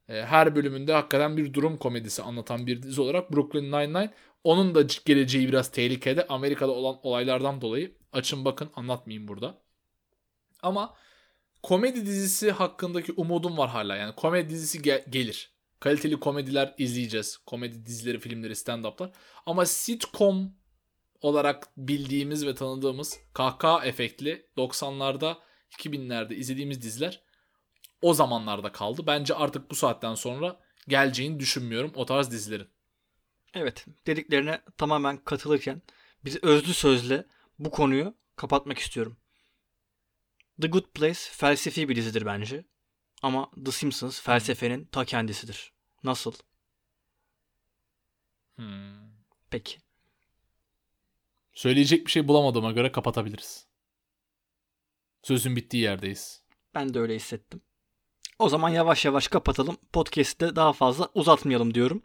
Her 0.06 0.56
bölümünde 0.56 0.92
hakikaten 0.92 1.36
bir 1.36 1.54
durum 1.54 1.76
komedisi 1.76 2.22
anlatan 2.22 2.66
bir 2.66 2.82
dizi 2.82 3.00
olarak 3.00 3.32
Brooklyn 3.32 3.72
Nine-Nine 3.72 4.10
onun 4.44 4.74
da 4.74 4.82
geleceği 5.04 5.48
biraz 5.48 5.70
tehlikede 5.70 6.26
Amerika'da 6.26 6.72
olan 6.72 6.98
olaylardan 7.02 7.60
dolayı. 7.60 7.96
Açın 8.12 8.44
bakın 8.44 8.70
anlatmayayım 8.76 9.28
burada. 9.28 9.62
Ama 10.62 10.94
komedi 11.62 12.06
dizisi 12.06 12.50
hakkındaki 12.50 13.12
umudum 13.12 13.58
var 13.58 13.70
hala. 13.70 13.96
Yani 13.96 14.14
komedi 14.14 14.48
dizisi 14.50 14.82
gel- 14.82 15.04
gelir. 15.10 15.54
Kaliteli 15.80 16.20
komediler 16.20 16.74
izleyeceğiz. 16.78 17.36
Komedi 17.46 17.86
dizileri, 17.86 18.18
filmleri, 18.20 18.52
stand-up'lar. 18.52 19.10
Ama 19.46 19.66
sitcom 19.66 20.52
olarak 21.20 21.68
bildiğimiz 21.76 22.46
ve 22.46 22.54
tanıdığımız 22.54 23.18
kahkaha 23.34 23.84
efektli 23.84 24.46
90'larda 24.56 25.36
2000'lerde 25.70 26.34
izlediğimiz 26.34 26.82
diziler 26.82 27.22
o 28.02 28.14
zamanlarda 28.14 28.72
kaldı. 28.72 29.02
Bence 29.06 29.34
artık 29.34 29.70
bu 29.70 29.74
saatten 29.74 30.14
sonra 30.14 30.60
geleceğini 30.88 31.40
düşünmüyorum 31.40 31.92
o 31.94 32.06
tarz 32.06 32.30
dizilerin. 32.30 32.73
Evet 33.54 33.86
dediklerine 34.06 34.62
tamamen 34.78 35.16
katılırken 35.16 35.82
biz 36.24 36.44
özlü 36.44 36.74
sözle 36.74 37.26
bu 37.58 37.70
konuyu 37.70 38.14
kapatmak 38.36 38.78
istiyorum. 38.78 39.16
The 40.60 40.68
Good 40.68 40.84
Place 40.94 41.20
felsefi 41.32 41.88
bir 41.88 41.96
dizidir 41.96 42.26
bence. 42.26 42.64
Ama 43.22 43.50
The 43.64 43.70
Simpsons 43.70 44.20
felsefenin 44.20 44.84
ta 44.84 45.04
kendisidir. 45.04 45.72
Nasıl? 46.04 46.32
Hmm. 48.56 49.14
Peki. 49.50 49.78
Söyleyecek 51.52 52.06
bir 52.06 52.10
şey 52.10 52.28
bulamadığıma 52.28 52.72
göre 52.72 52.92
kapatabiliriz. 52.92 53.66
Sözün 55.22 55.56
bittiği 55.56 55.82
yerdeyiz. 55.82 56.42
Ben 56.74 56.94
de 56.94 56.98
öyle 56.98 57.14
hissettim. 57.14 57.62
O 58.38 58.48
zaman 58.48 58.68
yavaş 58.68 59.04
yavaş 59.04 59.28
kapatalım. 59.28 59.76
Podcast'te 59.92 60.56
daha 60.56 60.72
fazla 60.72 61.08
uzatmayalım 61.14 61.74
diyorum. 61.74 62.02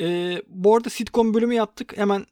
Ee, 0.00 0.42
bu 0.48 0.76
arada 0.76 0.90
sitcom 0.90 1.34
bölümü 1.34 1.54
yaptık. 1.54 1.92
Hemen 1.96 2.26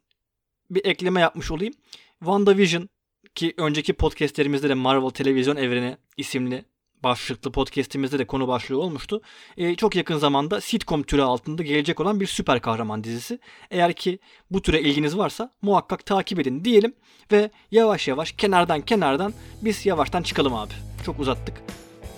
bir 0.71 0.85
ekleme 0.85 1.21
yapmış 1.21 1.51
olayım. 1.51 1.75
WandaVision 2.19 2.89
ki 3.35 3.55
önceki 3.57 3.93
podcastlerimizde 3.93 4.69
de 4.69 4.75
Marvel 4.75 5.11
Televizyon 5.11 5.57
Evreni 5.57 5.97
isimli 6.17 6.65
başlıklı 7.03 7.53
podcastimizde 7.53 8.19
de 8.19 8.27
konu 8.27 8.49
başlığı 8.49 8.81
olmuştu. 8.81 9.23
Ee, 9.57 9.75
çok 9.75 9.97
yakın 9.97 10.19
zamanda 10.19 10.61
sitcom 10.61 11.03
türü 11.03 11.23
altında 11.23 11.63
gelecek 11.63 12.01
olan 12.01 12.21
bir 12.21 12.27
süper 12.27 12.61
kahraman 12.61 13.05
dizisi. 13.05 13.39
Eğer 13.71 13.93
ki 13.93 14.19
bu 14.51 14.63
türe 14.63 14.81
ilginiz 14.81 15.19
varsa 15.19 15.53
muhakkak 15.63 16.07
takip 16.07 16.41
edin 16.41 16.65
diyelim 16.65 16.95
ve 17.33 17.51
yavaş 17.71 18.09
yavaş 18.09 18.33
kenardan 18.33 18.81
kenardan 18.81 19.33
biz 19.63 19.87
yavaştan 19.87 20.23
çıkalım 20.23 20.55
abi. 20.55 20.73
Çok 21.07 21.21
uzattık. 21.21 21.63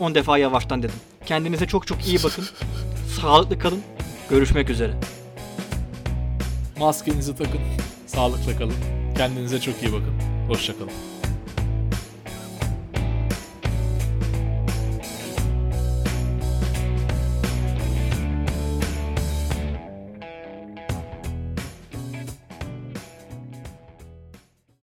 10 0.01 0.15
defa 0.15 0.39
yavaştan 0.39 0.83
dedim. 0.83 0.95
Kendinize 1.27 1.67
çok 1.67 1.87
çok 1.87 2.07
iyi 2.07 2.23
bakın. 2.23 2.45
Sağlıklı 3.21 3.59
kalın. 3.59 3.83
Görüşmek 4.31 4.71
üzere. 4.71 5.22
Maskenizi 6.83 7.37
takın. 7.37 7.61
Sağlıkla 8.07 8.59
kalın. 8.59 8.75
Kendinize 9.17 9.61
çok 9.61 9.83
iyi 9.83 9.93
bakın. 9.93 10.15
Hoşçakalın. 10.49 11.12